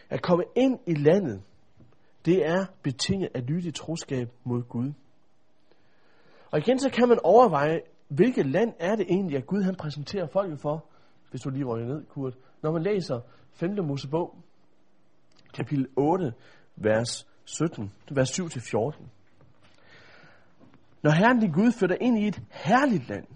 [0.10, 1.44] At komme ind i landet,
[2.26, 4.94] det er betinget af lydig troskab mod Gud.
[6.52, 10.28] Og igen så kan man overveje, hvilket land er det egentlig, at Gud han præsenterer
[10.28, 10.86] folket for,
[11.30, 12.38] hvis du lige rykker ned, Kurt.
[12.62, 13.20] Når man læser
[13.52, 13.86] 5.
[13.86, 14.36] Mosebog,
[15.54, 16.34] kapitel 8,
[16.76, 19.06] vers 17, vers 7-14.
[21.04, 23.28] Når Herren din Gud flytter ind i et herligt land,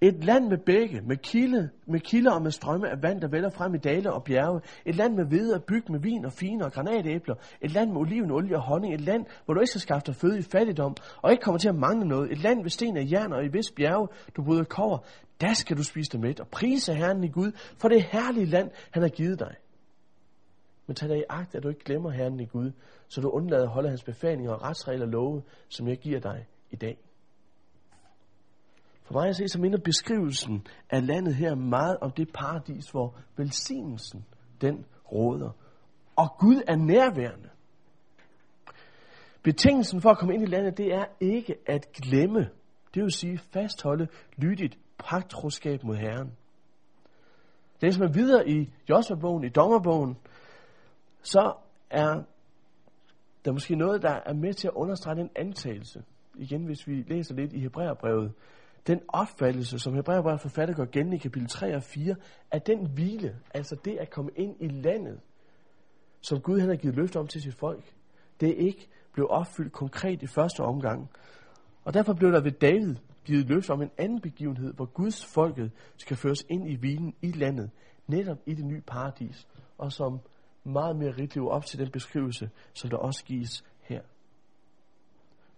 [0.00, 3.50] et land med bække, med, kilde, med kilder og med strømme af vand, der vælger
[3.50, 4.60] frem i dale og bjerge.
[4.86, 7.34] Et land med hvede og byg med vin og fine og granatæbler.
[7.60, 8.94] Et land med oliven, olie og honning.
[8.94, 11.68] Et land, hvor du ikke skal skaffe dig føde i fattigdom, og ikke kommer til
[11.68, 12.32] at mangle noget.
[12.32, 14.98] Et land ved sten af jern og i vis bjerge, du bryder kover.
[15.40, 18.70] Der skal du spise dig med og prise Herren i Gud, for det herlige land,
[18.90, 19.54] han har givet dig.
[20.86, 22.70] Men tag dig i agt, at du ikke glemmer Herren i Gud,
[23.08, 26.76] så du undlader at holde hans befalinger og retsregler love, som jeg giver dig i
[26.76, 27.03] dag.
[29.04, 33.16] For mig at se, så minder beskrivelsen af landet her meget om det paradis, hvor
[33.36, 34.24] velsignelsen,
[34.60, 35.50] den råder.
[36.16, 37.48] Og Gud er nærværende.
[39.42, 42.50] Betingelsen for at komme ind i landet, det er ikke at glemme,
[42.94, 46.32] det vil sige fastholde lydigt pagtroskab mod Herren.
[47.80, 50.16] Læser man videre i Josua-bogen, i Dommerbogen,
[51.22, 51.54] så
[51.90, 52.22] er
[53.44, 56.04] der måske noget, der er med til at understrege den antagelse.
[56.34, 58.32] Igen, hvis vi læser lidt i Hebræerbrevet,
[58.86, 62.14] den opfattelse, som Hebræerbrevet forfatter går igen i kapitel 3 og 4,
[62.50, 65.20] at den hvile, altså det at komme ind i landet,
[66.20, 67.94] som Gud han har givet løfte om til sit folk,
[68.40, 71.10] det er ikke blev opfyldt konkret i første omgang.
[71.84, 75.70] Og derfor blev der ved David givet løfte om en anden begivenhed, hvor Guds folket
[75.96, 77.70] skal føres ind i hvilen i landet,
[78.06, 79.46] netop i det nye paradis,
[79.78, 80.20] og som
[80.64, 84.00] meget mere rigt lever op til den beskrivelse, som der også gives her.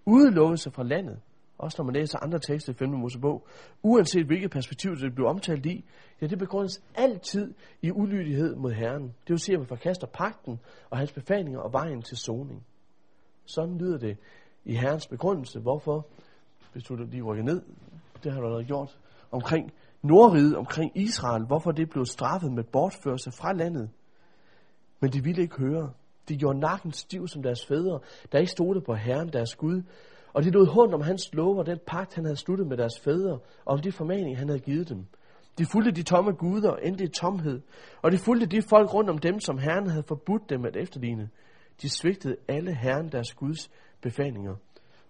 [0.05, 1.21] Udelukkelse fra landet
[1.59, 2.89] også når man læser andre tekster i 5.
[2.89, 3.47] Mosebog,
[3.83, 5.85] uanset hvilket perspektiv det bliver omtalt i,
[6.21, 9.03] ja, det begrundes altid i ulydighed mod Herren.
[9.03, 12.67] Det vil sige, at man forkaster pakten og hans befalinger og vejen til soning.
[13.45, 14.17] Sådan lyder det
[14.65, 15.61] i Herrens begrundelse.
[15.61, 16.07] Hvorfor?
[16.73, 17.63] Hvis du lige rykker ned,
[18.25, 18.99] det har du allerede gjort,
[19.31, 23.91] omkring Nordriget, omkring Israel, hvorfor det blev straffet med bortførelse fra landet.
[25.01, 25.93] Men de ville ikke høre.
[26.29, 28.01] De gjorde nakken stiv som deres fædre,
[28.33, 29.83] der ikke stod på Herren deres Gud.
[30.33, 33.01] Og de lod hånd om hans lov og den pagt, han havde sluttet med deres
[33.01, 35.07] fædre, og om de formaninger, han havde givet dem.
[35.59, 37.61] De fulgte de tomme guder og endte i tomhed,
[38.03, 41.29] og de fulgte de folk rundt om dem, som Herren havde forbudt dem at efterligne.
[41.83, 43.71] De svigtede alle Herren deres Guds
[44.03, 44.55] befalinger.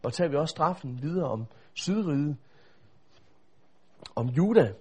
[0.03, 2.37] Og tager vi også straffen videre om Sydriget,
[4.17, 4.73] om Juda,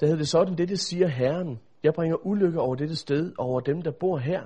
[0.00, 1.60] der hedder det sådan, det, det siger Herren.
[1.82, 4.42] Jeg bringer ulykke over dette sted, over dem, der bor her.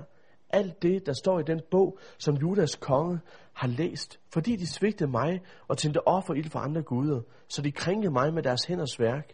[0.50, 3.20] Alt det, der står i den bog, som Judas konge
[3.52, 7.72] har læst, fordi de svigtede mig og tændte offer ild for andre guder, så de
[7.72, 9.32] krænkede mig med deres hænders værk.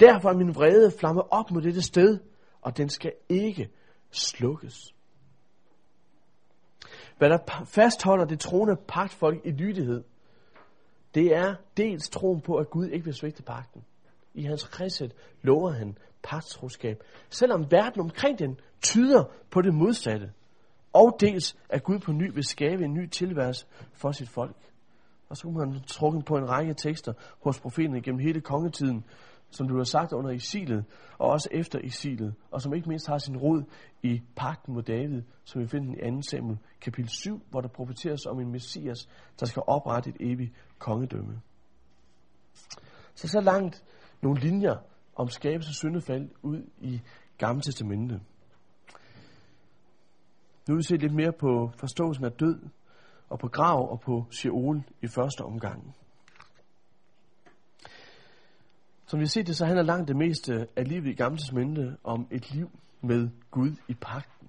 [0.00, 2.18] Derfor er min vrede flamme op mod dette sted,
[2.62, 3.70] og den skal ikke
[4.10, 4.94] slukkes.
[7.18, 10.04] Hvad der fastholder det troende pagtfolk i lydighed,
[11.14, 13.84] det er dels troen på, at Gud ikke vil svigte pagten.
[14.34, 20.32] I hans kristet lover han pagtstroskab, selvom verden omkring den tyder på det modsatte.
[20.92, 24.56] Og dels at Gud på ny vil skabe en ny tilværelse for sit folk.
[25.28, 27.12] Og så kunne man trukke på en række tekster
[27.42, 29.04] hos profeterne gennem hele kongetiden,
[29.50, 30.84] som du har sagt under isilet,
[31.18, 33.62] og også efter isilet, og som ikke mindst har sin rod
[34.02, 36.22] i pakten mod David, som vi finder i 2.
[36.22, 39.08] Samuel kapitel 7, hvor der profeteres om en messias,
[39.40, 41.40] der skal oprette et evigt kongedømme.
[43.14, 43.84] Så så langt
[44.22, 44.76] nogle linjer
[45.16, 47.00] om skabelse og syndefald ud i
[47.38, 48.20] Gamle Testamentet.
[50.68, 52.58] Nu vil vi se lidt mere på forståelsen af død,
[53.28, 55.94] og på grav og på Sheol i første omgang.
[59.06, 62.26] Som vi ser det, så handler langt det meste af livet i Gamle Testamente om
[62.30, 64.48] et liv med Gud i pagten.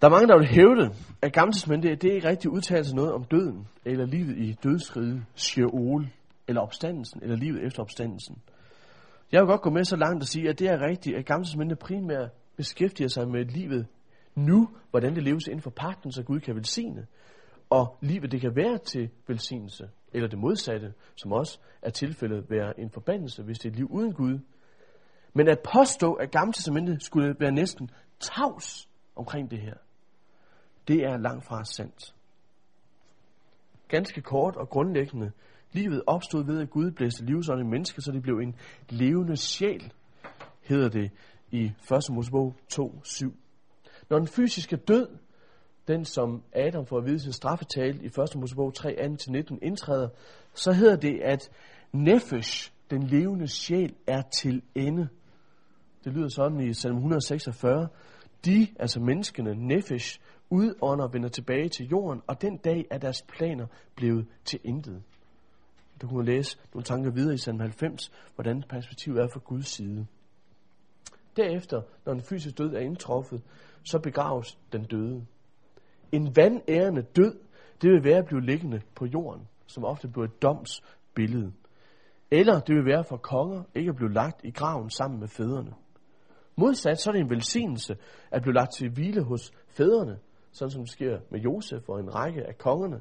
[0.00, 3.12] Der er mange, der vil hævde, at Gamle Testamente det er ikke rigtig udtalelse noget
[3.12, 6.08] om døden, eller livet i dødsriget, Sheol,
[6.48, 8.42] eller opstandelsen, eller livet efter opstandelsen.
[9.32, 11.44] Jeg vil godt gå med så langt og sige, at det er rigtigt, at Gamle
[11.44, 13.86] Testamente primært beskæftiger sig med livet
[14.34, 17.06] nu, hvordan det leves inden for pagten, så Gud kan velsigne,
[17.70, 22.80] og livet det kan være til velsignelse, eller det modsatte, som også er tilfældet, være
[22.80, 24.38] en forbandelse, hvis det er et liv uden Gud.
[25.32, 27.90] Men at påstå, at Gamle Testamentet skulle være næsten
[28.20, 29.74] tavs omkring det her,
[30.88, 32.14] det er langt fra sandt.
[33.88, 35.32] Ganske kort og grundlæggende,
[35.72, 38.54] livet opstod ved, at Gud blæste livsånd i mennesker, så det blev en
[38.88, 39.92] levende sjæl,
[40.62, 41.10] hedder det
[41.50, 42.10] i 1.
[42.10, 43.30] Mosebog 2.7.
[44.10, 45.08] Når den fysiske død,
[45.88, 48.14] den som Adam får at vide sin straffetale i 1.
[48.36, 50.08] Mosebog 3.18-19 indtræder,
[50.54, 51.50] så hedder det, at
[51.92, 55.08] nefesh, den levende sjæl, er til ende.
[56.04, 57.88] Det lyder sådan i salm 146.
[58.44, 60.20] De, altså menneskene, nefesh,
[60.50, 63.66] udånder vender tilbage til jorden, og den dag er deres planer
[63.96, 65.02] blevet til intet.
[66.02, 70.06] Du kunne læse nogle tanker videre i salm 90, hvordan perspektivet er fra Guds side.
[71.36, 73.42] Derefter, når en fysisk død er indtruffet,
[73.82, 75.26] så begraves den døde.
[76.12, 77.38] En vandærende død,
[77.82, 81.52] det vil være at blive liggende på jorden, som ofte bliver et domsbillede.
[82.30, 85.74] Eller det vil være for konger ikke at blive lagt i graven sammen med fædrene.
[86.56, 87.96] Modsat så er det en velsignelse
[88.30, 90.18] at blive lagt til hvile hos fædrene,
[90.52, 93.00] sådan som det sker med Josef og en række af kongerne.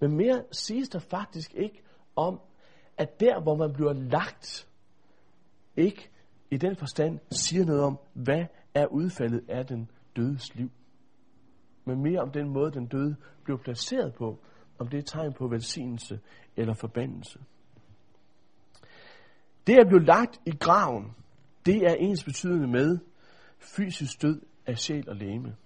[0.00, 1.82] Men mere siges der faktisk ikke
[2.16, 2.40] om,
[2.96, 4.68] at der hvor man bliver lagt,
[5.76, 6.10] ikke
[6.50, 8.44] i den forstand siger noget om, hvad
[8.74, 10.70] er udfaldet af den dødes liv.
[11.84, 14.38] Men mere om den måde, den døde blev placeret på,
[14.78, 16.20] om det er tegn på velsignelse
[16.56, 17.38] eller forbandelse.
[19.66, 21.14] Det at blive lagt i graven,
[21.66, 22.98] det er ens betydende med
[23.58, 25.56] fysisk død af sjæl og læme.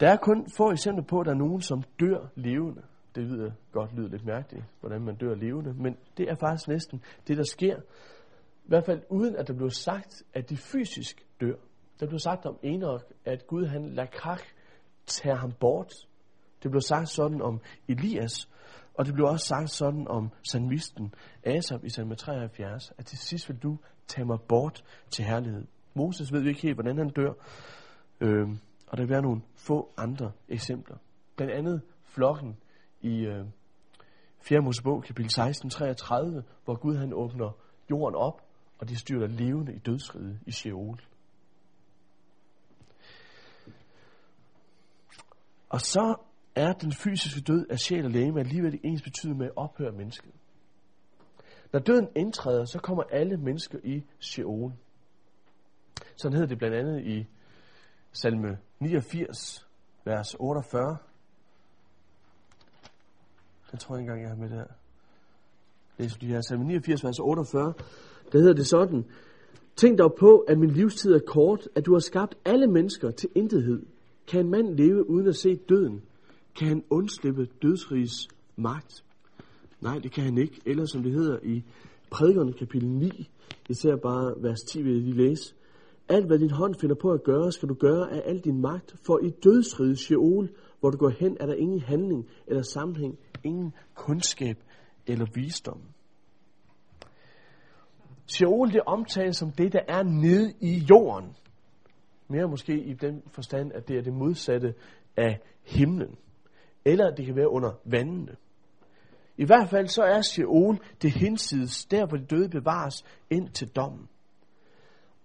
[0.00, 2.82] Der er kun få eksempler på, at der er nogen, som dør levende.
[3.14, 7.02] Det lyder godt lyder lidt mærkeligt, hvordan man dør levende, men det er faktisk næsten
[7.28, 7.76] det, der sker.
[8.64, 11.56] I hvert fald uden at der blev sagt, at de fysisk dør.
[12.00, 14.42] Der blev sagt om Enoch, at Gud han lakrak
[15.06, 15.92] tager ham bort.
[16.62, 18.48] Det blev sagt sådan om Elias,
[18.94, 23.48] og det blev også sagt sådan om salmisten Asaf i salme 73, at til sidst
[23.48, 25.66] vil du tage mig bort til herlighed.
[25.94, 27.32] Moses ved vi ikke helt, hvordan han dør,
[28.20, 28.48] øh,
[28.86, 30.96] og der vil være nogle få andre eksempler.
[31.36, 32.56] Blandt andet flokken
[33.00, 33.44] i øh,
[34.40, 34.60] 4.
[34.60, 37.56] Mosebog, kapitel 16, 33, hvor Gud han åbner
[37.90, 38.42] jorden op,
[38.82, 41.00] og de styrter levende i dødsriget i Sheol.
[45.68, 46.16] Og så
[46.54, 50.32] er den fysiske død af sjæl og læge alligevel ens betydet med at ophøre mennesket.
[51.72, 54.72] Når døden indtræder, så kommer alle mennesker i Sheol.
[56.16, 57.26] Sådan hedder det blandt andet i
[58.12, 59.68] salme 89,
[60.04, 60.96] vers 48.
[63.70, 64.66] Den tror jeg ikke engang, jeg har med der.
[65.98, 67.74] Læser du her salme 89, vers 48.
[68.32, 69.04] Der hedder det sådan.
[69.76, 73.28] Tænk dog på, at min livstid er kort, at du har skabt alle mennesker til
[73.34, 73.82] intethed.
[74.26, 76.02] Kan en mand leve uden at se døden?
[76.58, 79.04] Kan han undslippe dødsrigs magt?
[79.80, 80.60] Nej, det kan han ikke.
[80.66, 81.62] Eller som det hedder i
[82.10, 83.30] prædikerne kapitel 9,
[83.68, 85.54] især bare vers 10 vil jeg lige læse.
[86.08, 88.94] Alt hvad din hånd finder på at gøre, skal du gøre af al din magt,
[89.06, 90.48] for i dødsrigets Sheol,
[90.80, 94.56] hvor du går hen, er der ingen handling eller sammenhæng, ingen kundskab
[95.06, 95.80] eller visdom.
[98.32, 101.36] Sheol det omtales som det, der er nede i jorden.
[102.28, 104.74] Mere måske i den forstand, at det er det modsatte
[105.16, 106.18] af himlen.
[106.84, 108.36] Eller det kan være under vandene.
[109.36, 113.68] I hvert fald så er Sheol det hinsides, der hvor de døde bevares ind til
[113.68, 114.08] dommen.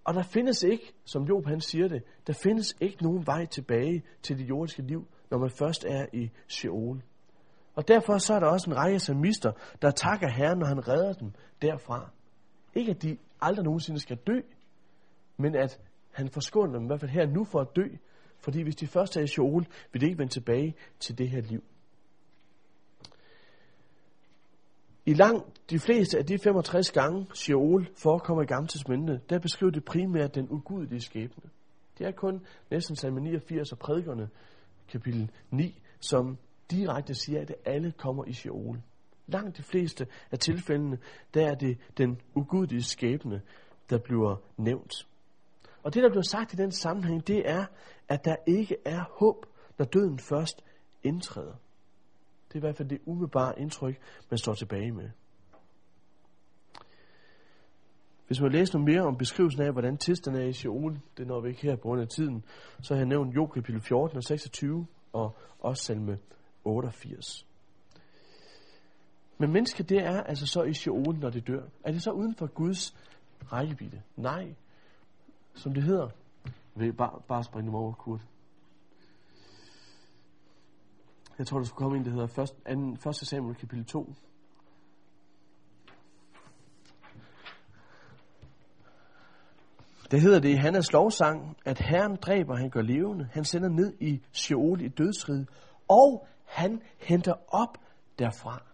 [0.04, 4.02] Og der findes ikke, som Job han siger det, der findes ikke nogen vej tilbage
[4.22, 7.02] til det jordiske liv, når man først er i Sheol.
[7.74, 9.52] Og derfor så er der også en række samister,
[9.82, 11.32] der takker Herren, når han redder dem
[11.62, 12.10] derfra.
[12.78, 14.40] Ikke at de aldrig nogensinde skal dø,
[15.36, 17.88] men at han forskåner dem i hvert fald her nu for at dø,
[18.38, 21.40] fordi hvis de først er i Sheol, vil de ikke vende tilbage til det her
[21.40, 21.62] liv.
[25.06, 29.72] I langt de fleste af de 65 gange, Sheol forekommer i Gamle Testamentet, der beskriver
[29.72, 31.50] det primært den ugudelige skæbne.
[31.98, 34.28] Det er kun næsten salme 89 og prædikerne,
[34.88, 36.38] kapitel 9, som
[36.70, 38.78] direkte siger, at alle kommer i Sheol.
[39.28, 40.98] Langt de fleste af tilfældene,
[41.34, 43.42] der er det den ugudelige skæbne,
[43.90, 44.92] der bliver nævnt.
[45.82, 47.66] Og det, der bliver sagt i den sammenhæng, det er,
[48.08, 49.46] at der ikke er håb,
[49.78, 50.64] når døden først
[51.02, 51.54] indtræder.
[52.48, 54.00] Det er i hvert fald det umiddelbare indtryk,
[54.30, 55.10] man står tilbage med.
[58.26, 61.40] Hvis man læser noget mere om beskrivelsen af, hvordan tilstanden er i Sheol, det når
[61.40, 62.44] vi ikke her på grund af tiden,
[62.82, 66.18] så har jeg nævnt Job kapitel 14 og 26 og også salme
[66.64, 67.47] 88.
[69.38, 71.62] Men mennesket, det er altså så i Sheol, når det dør.
[71.84, 72.96] Er det så uden for Guds
[73.52, 74.02] rækkevidde?
[74.16, 74.54] Nej.
[75.54, 76.08] Som det hedder.
[76.74, 78.26] Vil bare, bare springe dem over, Kurt.
[81.38, 83.16] Jeg tror, der skulle komme en, der hedder 1.
[83.16, 84.14] Samuel kapitel 2.
[90.10, 93.28] Det hedder det i Hannas lovsang, at Herren dræber, han gør levende.
[93.32, 95.46] Han sender ned i Sheol i dødsrid,
[95.88, 97.78] og han henter op
[98.18, 98.67] derfra.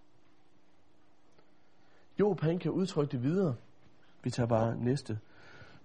[2.21, 3.55] Job, han kan udtrykke det videre.
[4.25, 5.19] Vi tager bare næste.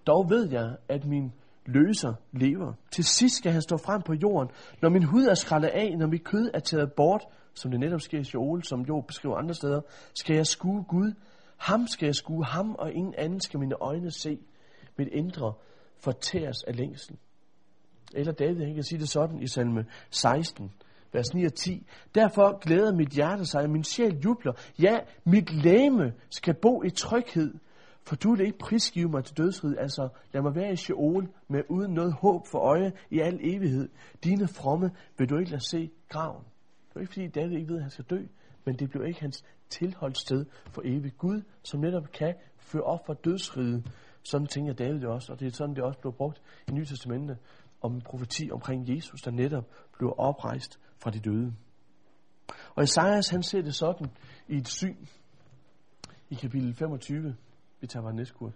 [0.06, 1.32] Dog ved jeg, at min
[1.66, 2.72] løser lever.
[2.92, 4.50] Til sidst skal han stå frem på jorden.
[4.82, 7.22] Når min hud er skrællet af, når mit kød er taget bort,
[7.54, 9.80] som det netop sker i Joel, som Job beskriver andre steder,
[10.14, 11.12] skal jeg skue Gud.
[11.56, 14.38] Ham skal jeg skue, ham og ingen anden skal mine øjne se.
[14.98, 15.52] Mit indre
[15.98, 17.16] fortæres af længsel.
[18.14, 20.72] Eller David, han kan sige det sådan i salme 16,
[21.12, 21.86] vers 9 og 10.
[22.14, 24.52] Derfor glæder mit hjerte sig, og min sjæl jubler.
[24.78, 27.54] Ja, mit læme skal bo i tryghed,
[28.06, 31.60] for du vil ikke prisgive mig til dødsrid, altså lad mig være i Sheol med
[31.68, 33.88] uden noget håb for øje i al evighed.
[34.24, 36.44] Dine fromme vil du ikke lade se graven.
[36.88, 38.22] Det er ikke fordi David ikke ved, at han skal dø,
[38.64, 41.18] men det bliver ikke hans tilholdssted for evigt.
[41.18, 43.92] Gud, som netop kan føre op for dødsriget.
[44.22, 47.38] Sådan tænker David også, og det er sådan, det også blev brugt i Nye Testamentet
[47.82, 49.64] om en profeti omkring Jesus, der netop
[49.98, 51.54] blev oprejst fra de døde.
[52.74, 54.06] Og Esajas, han ser det sådan
[54.48, 54.96] i et syn
[56.30, 57.36] i kapitel 25,
[57.80, 58.52] vi tager bare næste kurs.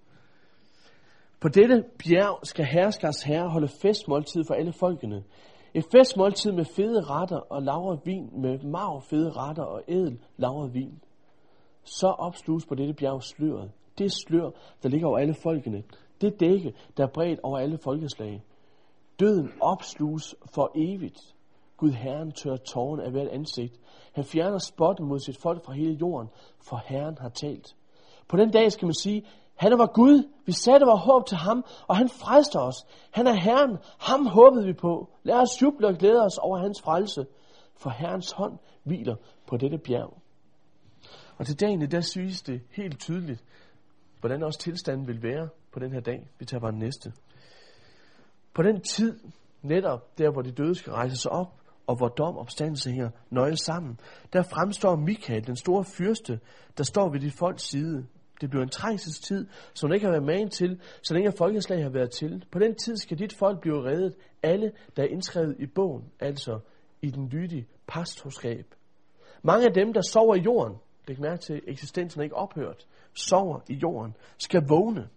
[1.40, 5.24] På dette bjerg skal herskers herre holde festmåltid for alle folkene.
[5.74, 10.74] Et festmåltid med fede retter og lavret vin, med marv fede retter og edel lavret
[10.74, 11.00] vin.
[11.84, 13.70] Så opsluges på dette bjerg sløret.
[13.98, 14.50] Det slør,
[14.82, 15.82] der ligger over alle folkene.
[16.20, 18.42] Det dække, der er bredt over alle folkeslag.
[19.20, 21.34] Døden opsluges for evigt.
[21.76, 23.80] Gud Herren tør tårerne af hvert ansigt.
[24.12, 26.28] Han fjerner spotten mod sit folk fra hele jorden,
[26.68, 27.76] for Herren har talt.
[28.28, 31.64] På den dag skal man sige, han var Gud, vi satte vores håb til ham,
[31.88, 32.86] og han frelste os.
[33.10, 35.10] Han er Herren, ham håbede vi på.
[35.22, 37.26] Lad os juble og glæde os over hans frelse,
[37.76, 40.18] for Herrens hånd hviler på dette bjerg.
[41.38, 43.44] Og til dagen, der synes det helt tydeligt,
[44.20, 46.28] hvordan også tilstanden vil være på den her dag.
[46.38, 47.12] Vi tager bare den næste.
[48.54, 49.20] På den tid,
[49.62, 53.56] netop der, hvor de døde skal rejse sig op, og hvor dom opstandelse her nøje
[53.56, 54.00] sammen,
[54.32, 56.40] der fremstår Michael, den store fyrste,
[56.78, 58.06] der står ved dit folks side.
[58.40, 61.90] Det bliver en trængselstid, som der ikke har været magen til, så længe folkeslag har
[61.90, 62.44] været til.
[62.52, 66.58] På den tid skal dit folk blive reddet, alle, der er indskrevet i bogen, altså
[67.02, 68.74] i den lydige pastorskab.
[69.42, 70.76] Mange af dem, der sover i jorden,
[71.08, 75.08] det kan mærke til, eksistensen er ikke ophørt, sover i jorden, skal vågne.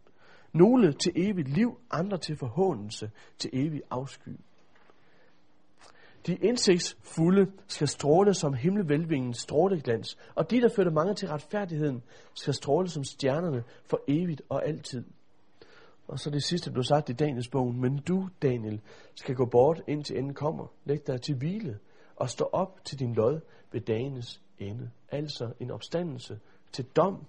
[0.54, 4.30] Nogle til evigt liv, andre til forhåndelse, til evig afsky.
[6.28, 12.54] De indsigtsfulde skal stråle som himmelvælvingens stråleglans, og de, der førte mange til retfærdigheden, skal
[12.54, 15.04] stråle som stjernerne for evigt og altid.
[16.08, 17.82] Og så det sidste blev sagt i Daniels bogen.
[17.82, 18.82] Men du, Daniel,
[19.16, 20.68] skal gå bort indtil enden kommer.
[20.86, 21.80] Læg dig til hvile
[22.16, 23.40] og stå op til din lod
[23.72, 24.90] ved dagens ende.
[25.10, 26.40] Altså en opstandelse
[26.72, 27.26] til dom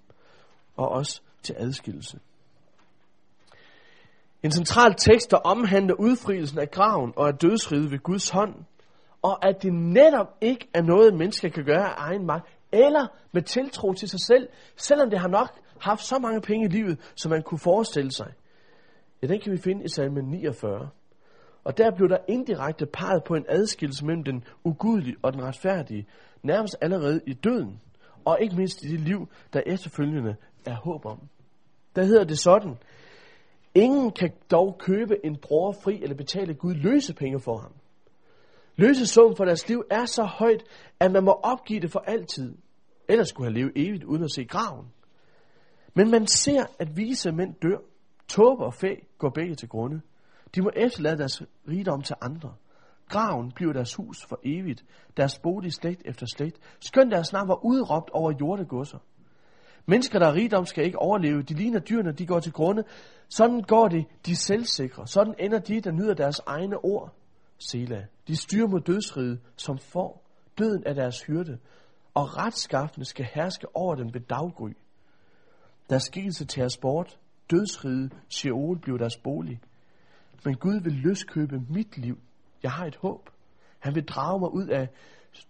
[0.75, 2.19] og også til adskillelse.
[4.43, 8.55] En central tekst, der omhandler udfrielsen af graven og af dødsriget ved Guds hånd,
[9.21, 13.41] og at det netop ikke er noget, mennesker kan gøre af egen magt, eller med
[13.41, 17.29] tiltro til sig selv, selvom det har nok haft så mange penge i livet, som
[17.29, 18.33] man kunne forestille sig.
[19.21, 20.89] Ja, den kan vi finde i salme 49.
[21.63, 26.07] Og der blev der indirekte peget på en adskillelse mellem den ugudelige og den retfærdige,
[26.43, 27.81] nærmest allerede i døden,
[28.25, 30.35] og ikke mindst i det liv, der efterfølgende
[30.65, 31.19] er håb om.
[31.95, 32.77] Der hedder det sådan,
[33.75, 37.71] ingen kan dog købe en bror fri eller betale Gud løse penge for ham.
[38.79, 40.63] Løsesummen for deres liv er så højt,
[40.99, 42.55] at man må opgive det for altid.
[43.07, 44.87] Ellers skulle han leve evigt uden at se graven.
[45.93, 47.77] Men man ser, at vise mænd dør.
[48.27, 50.01] Tåber og fæ går begge til grunde.
[50.55, 52.53] De må efterlade deres rigdom til andre.
[53.09, 54.85] Graven bliver deres hus for evigt,
[55.17, 58.97] deres bolig slægt efter slægt, skønt deres navn var udråbt over jordegusser.
[59.85, 61.41] Mennesker, der er rigdom, skal ikke overleve.
[61.41, 62.83] De ligner dyrene, de går til grunde.
[63.29, 65.07] Sådan går det, de selvsikre.
[65.07, 67.13] Sådan ender de, der nyder deres egne ord.
[67.57, 68.03] Selah.
[68.29, 70.29] De styrer mod dødsriget, som får.
[70.57, 71.57] Døden er deres hyrde,
[72.13, 74.69] og retskaffende skal herske over dem ved daggry.
[75.89, 77.19] Deres skikkelse tages bort.
[77.51, 79.61] Dødsriget, Sheol, bliver deres bolig.
[80.45, 82.19] Men Gud vil løskøbe mit liv.
[82.63, 83.29] Jeg har et håb.
[83.79, 84.89] Han vil drage mig ud af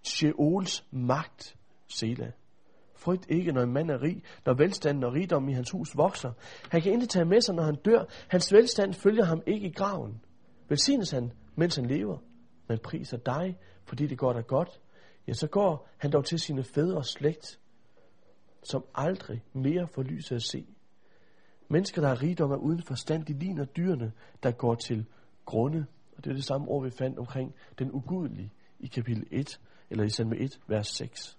[0.03, 1.55] Sheols magt,
[1.87, 2.31] Sela.
[2.95, 6.31] Frygt ikke, når en mand er rig, når velstanden og rigdom i hans hus vokser.
[6.71, 8.03] Han kan ikke tage med sig, når han dør.
[8.27, 10.21] Hans velstand følger ham ikke i graven.
[10.69, 12.17] Velsignes han, mens han lever
[12.69, 14.79] man priser dig, fordi det går dig godt.
[15.27, 17.59] Ja, så går han dog til sine fædres slægt,
[18.63, 20.65] som aldrig mere får lyset at se.
[21.67, 24.11] Mennesker, der har rigdom er uden forstand, de ligner dyrene,
[24.43, 25.05] der går til
[25.45, 25.85] grunde.
[26.17, 29.59] Og det er det samme ord, vi fandt omkring den ugudelige i kapitel 1,
[29.89, 31.37] eller i salme 1, vers 6.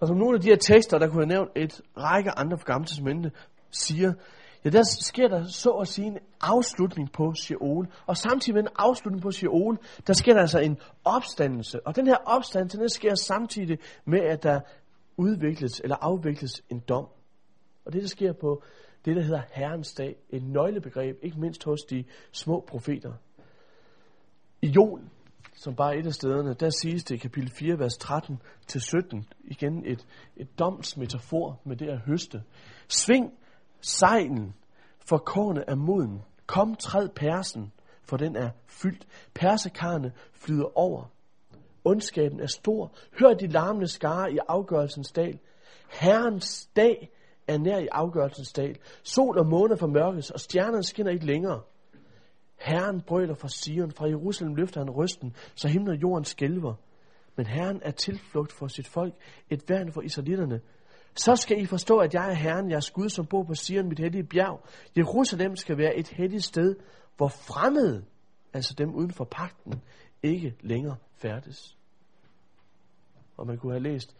[0.00, 2.72] Og som nogle af de her tekster, der kunne jeg nævnt et række andre fra
[2.72, 3.32] Gamle Testamente,
[3.70, 4.12] siger,
[4.64, 7.86] ja, der sker der så at sige en afslutning på Sheol.
[8.06, 11.86] Og samtidig med en afslutning på Sheol, der sker der altså en opstandelse.
[11.86, 14.60] Og den her opstandelse, den sker samtidig med, at der
[15.16, 17.06] udvikles eller afvikles en dom.
[17.84, 18.62] Og det, der sker på
[19.04, 23.12] det, der hedder Herrens dag, et nøglebegreb, ikke mindst hos de små profeter.
[24.62, 25.10] I Jon,
[25.54, 29.86] som bare er et af stederne, der siges det i kapitel 4, vers 13-17, igen
[29.86, 30.06] et,
[30.36, 32.42] et domsmetafor med det at høste.
[32.88, 33.32] Sving
[33.82, 34.54] sejlen,
[34.98, 36.22] for kornet er moden.
[36.46, 39.06] Kom, træd persen, for den er fyldt.
[39.34, 41.04] Persekarne flyder over.
[41.84, 42.92] Ondskaben er stor.
[43.20, 45.38] Hør de larmende skare i afgørelsens dal.
[45.90, 47.10] Herrens dag
[47.46, 48.78] er nær i afgørelsens dal.
[49.02, 51.60] Sol og måne formørkes, og stjernerne skinner ikke længere.
[52.56, 56.74] Herren brøler fra Sion, fra Jerusalem løfter han rysten, så himlen og jorden skælver.
[57.36, 59.14] Men Herren er tilflugt for sit folk,
[59.50, 60.60] et værn for israelitterne.
[61.14, 63.98] Så skal I forstå, at jeg er Herren, jeres Gud, som bor på Sion, mit
[63.98, 64.60] hellige bjerg.
[64.96, 66.76] Jerusalem skal være et helligt sted,
[67.16, 68.04] hvor fremmede,
[68.52, 69.82] altså dem uden for pakten,
[70.22, 71.76] ikke længere færdes.
[73.36, 74.16] Og man kunne have læst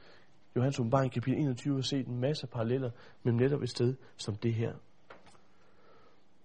[0.56, 2.90] Johannes åbenbaring kapitel 21 og set en masse paralleller
[3.22, 4.72] mellem netop et sted som det her.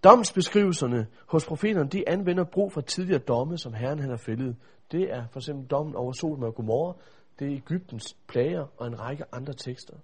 [0.04, 4.56] Domsbeskrivelserne hos profeterne, de anvender brug for tidligere domme, som Herren han har fældet.
[4.92, 6.94] Det er for eksempel dommen over Sodom og Gomorra,
[7.40, 9.96] det er Ægyptens plager og en række andre tekster.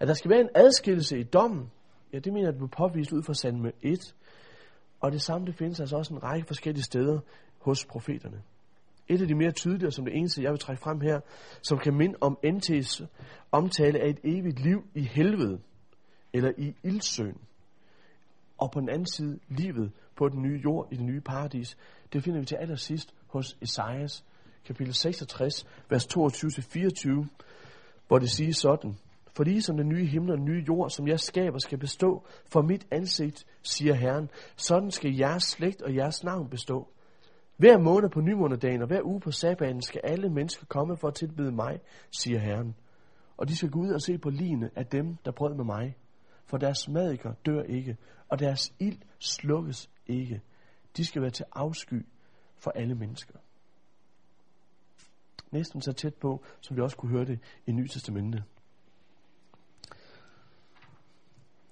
[0.00, 1.70] At der skal være en adskillelse i dommen,
[2.12, 4.14] ja, det mener jeg, at det påvist ud fra salme 1.
[5.00, 7.20] Og det samme, det findes altså også en række forskellige steder
[7.58, 8.42] hos profeterne.
[9.08, 11.20] Et af de mere tydelige, som det eneste, jeg vil trække frem her,
[11.62, 13.06] som kan minde om NT's
[13.52, 15.60] omtale af et evigt liv i helvede,
[16.32, 17.40] eller i ildsøen.
[18.58, 21.76] Og på den anden side, livet på den nye jord, i det nye paradis,
[22.12, 24.24] det finder vi til allersidst hos Esajas,
[24.64, 27.26] kapitel 66, vers 22-24,
[28.08, 28.96] hvor det siger sådan,
[29.36, 32.62] for ligesom den nye himmel og den nye jord, som jeg skaber, skal bestå for
[32.62, 36.88] mit ansigt, siger Herren, sådan skal jeres slægt og jeres navn bestå.
[37.56, 41.14] Hver måned på nymånedagen og hver uge på sabbaten skal alle mennesker komme for at
[41.14, 41.80] tilbede mig,
[42.10, 42.74] siger Herren.
[43.36, 45.96] Og de skal gå ud og se på lignende af dem, der brød med mig.
[46.46, 47.96] For deres madiker dør ikke,
[48.28, 50.40] og deres ild slukkes ikke.
[50.96, 52.06] De skal være til afsky
[52.56, 53.38] for alle mennesker.
[55.50, 58.44] Næsten så tæt på, som vi også kunne høre det i Nye Testamentet.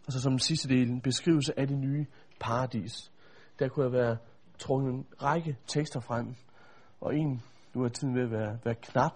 [0.08, 2.06] Og så som den sidste del, en beskrivelse af det nye
[2.40, 3.12] paradis.
[3.58, 4.16] Der kunne jeg være
[4.58, 6.34] trukket en række tekster frem,
[7.00, 7.42] og en,
[7.74, 9.12] nu er tiden ved at være, være knap,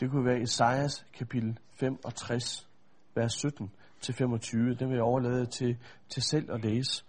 [0.00, 2.68] det kunne være Esajas kapitel 65,
[3.14, 3.70] vers 17
[4.00, 4.74] til 25.
[4.74, 5.78] Den vil jeg overlade til,
[6.08, 7.04] til selv at læse.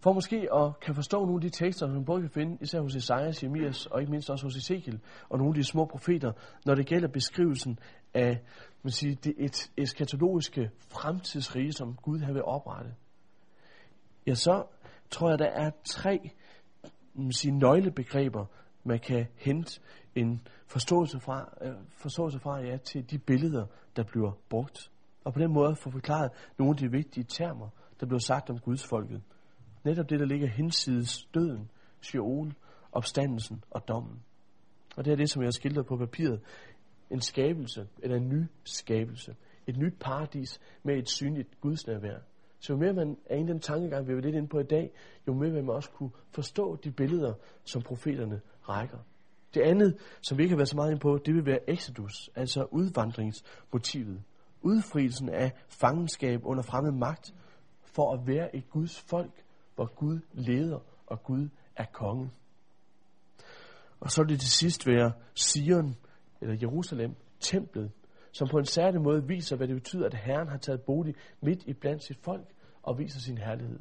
[0.00, 2.80] For måske at kan forstå nogle af de tekster, som man både kan finde, især
[2.80, 6.32] hos Esajas, Jeremias og ikke mindst også hos Ezekiel, og nogle af de små profeter,
[6.66, 7.78] når det gælder beskrivelsen
[8.14, 8.40] af
[8.82, 12.94] man siger, det et eskatologiske fremtidsrige, som Gud har vil oprette.
[14.26, 14.64] Ja, så
[15.10, 16.30] tror jeg, der er tre
[17.14, 18.46] man siger, nøglebegreber,
[18.84, 19.80] man kan hente
[20.14, 23.66] en forståelse fra, øh, forståelse fra ja, til de billeder,
[23.96, 24.90] der bliver brugt.
[25.24, 27.68] Og på den måde få forklaret nogle af de vigtige termer,
[28.00, 29.22] der bliver sagt om Guds folket.
[29.84, 31.70] Netop det, der ligger hensides døden,
[32.00, 32.52] Sheol,
[32.92, 34.22] opstandelsen og dommen.
[34.96, 36.40] Og det er det, som jeg har på papiret.
[37.12, 39.36] En skabelse, eller en ny skabelse.
[39.66, 42.18] Et nyt paradis med et synligt gudsnærvær.
[42.58, 44.92] Så jo mere man er i den tankegang, vi er lidt inde på i dag,
[45.26, 47.34] jo mere vil man også kunne forstå de billeder,
[47.64, 48.98] som profeterne rækker.
[49.54, 52.30] Det andet, som vi ikke har været så meget ind på, det vil være exodus,
[52.34, 54.22] altså udvandringsmotivet.
[54.62, 57.34] Udfrielsen af fangenskab under fremmed magt,
[57.82, 59.44] for at være et Guds folk,
[59.74, 62.30] hvor Gud leder og Gud er konge.
[64.00, 65.96] Og så vil det til sidst være Sion,
[66.42, 67.90] eller Jerusalem, templet,
[68.32, 71.64] som på en særlig måde viser, hvad det betyder, at Herren har taget bolig midt
[71.66, 72.46] i blandt sit folk
[72.82, 73.78] og viser sin herlighed.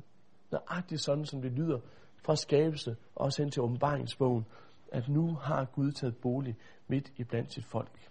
[0.51, 1.79] Nøjagtigt sådan, som det lyder
[2.25, 4.45] fra skabelse, også hen til åbenbaringsbogen,
[4.91, 6.57] at nu har Gud taget bolig
[6.87, 8.09] midt i blandt sit folk.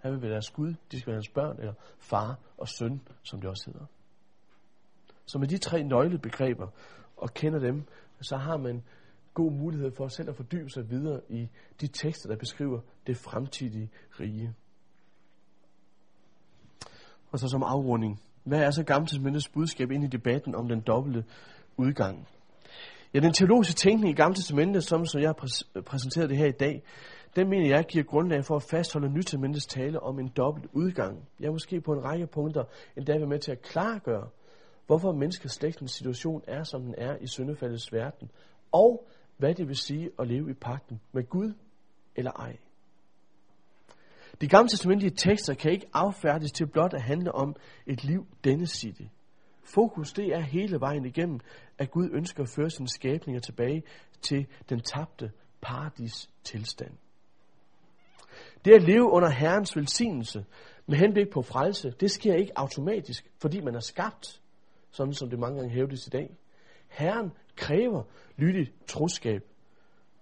[0.00, 3.40] Han vil være deres Gud, de skal være hans børn, eller far og søn, som
[3.40, 3.86] det også hedder.
[5.26, 6.68] Så med de tre nøglebegreber,
[7.16, 7.84] og kender dem,
[8.20, 8.82] så har man
[9.34, 11.48] god mulighed for selv at fordybe sig videre i
[11.80, 13.90] de tekster, der beskriver det fremtidige
[14.20, 14.54] rige.
[17.32, 18.20] Og så som afrunding.
[18.44, 21.24] Hvad er så gammeltidsmændets budskab ind i debatten om den dobbelte
[21.76, 22.28] udgang?
[23.14, 26.52] Ja, den teologiske tænkning i gammeltidsmændet, som, som jeg har præs- præsenteret det her i
[26.60, 26.82] dag,
[27.36, 31.28] den mener jeg giver grundlag for at fastholde Nytestamentets tale om en dobbelt udgang.
[31.40, 32.64] Jeg er måske på en række punkter
[32.96, 34.28] endda vil med til at klargøre,
[34.86, 38.30] hvorfor menneskeslægtens situation er, som den er i syndefaldets verden,
[38.72, 41.52] og hvad det vil sige at leve i pakten med Gud
[42.16, 42.56] eller ej.
[44.40, 47.56] De gamle testamentlige tekster kan ikke affærdes til blot at handle om
[47.86, 49.08] et liv denne side.
[49.62, 51.40] Fokus det er hele vejen igennem,
[51.78, 53.82] at Gud ønsker at føre sine skabninger tilbage
[54.22, 56.92] til den tabte paradis tilstand.
[58.64, 60.44] Det at leve under Herrens velsignelse
[60.86, 64.40] med henblik på frelse, det sker ikke automatisk, fordi man er skabt,
[64.90, 66.36] sådan som det mange gange hævdes i dag.
[66.88, 68.02] Herren kræver
[68.36, 69.42] lydigt troskab,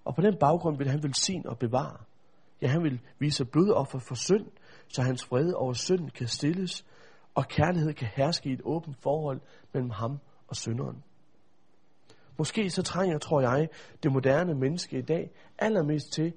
[0.05, 1.97] og på den baggrund vil han velsigne og bevare.
[2.62, 4.47] Ja, han vil vise blodoffer for synd,
[4.89, 6.86] så hans fred over synd kan stilles,
[7.35, 9.40] og kærlighed kan herske i et åbent forhold
[9.73, 11.02] mellem ham og synderen.
[12.39, 13.69] Måske så trænger, tror jeg,
[14.02, 16.32] det moderne menneske i dag allermest til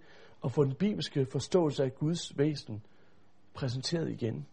[0.46, 2.84] at få den bibelske forståelse af Guds væsen
[3.54, 4.46] præsenteret igen,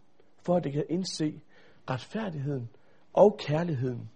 [0.45, 1.41] for at det kan indse
[1.89, 2.69] retfærdigheden
[3.13, 4.09] og kærligheden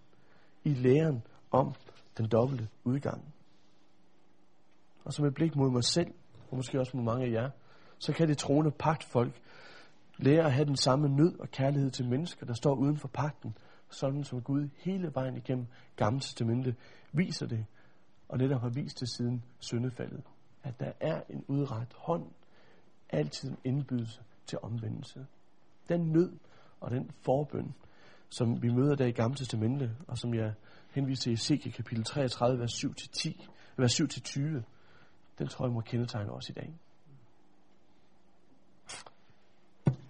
[0.64, 1.74] i læren om
[2.18, 3.34] den dobbelte udgang.
[5.04, 6.14] Og som et blik mod mig selv,
[6.50, 7.50] og måske også mod mange af jer,
[7.98, 9.40] så kan det troende pagtfolk
[10.18, 13.56] lære at have den samme nød og kærlighed til mennesker, der står uden for pagten,
[13.90, 15.66] sådan som Gud hele vejen igennem
[15.96, 16.74] Gamle Testamente
[17.12, 17.66] viser det,
[18.28, 20.22] og netop har vist det siden syndefaldet.
[20.62, 22.26] At der er en udret hånd,
[23.10, 25.26] altid en indbydelse til omvendelse.
[25.88, 26.32] Den nød
[26.80, 27.74] og den forbøn,
[28.28, 30.54] som vi møder der i Gamle Testamente, og som jeg
[30.96, 33.46] henvise til Ezekiel kapitel 33, vers 7-10,
[33.76, 34.38] vers 7-20,
[35.38, 36.74] den tror jeg må kendetegne os i dag.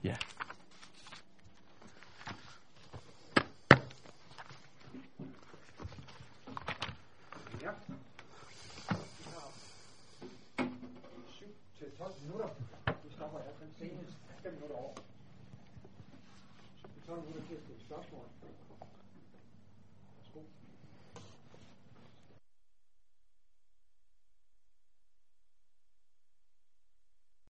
[0.05, 0.11] Ja.
[0.11, 0.17] Ja.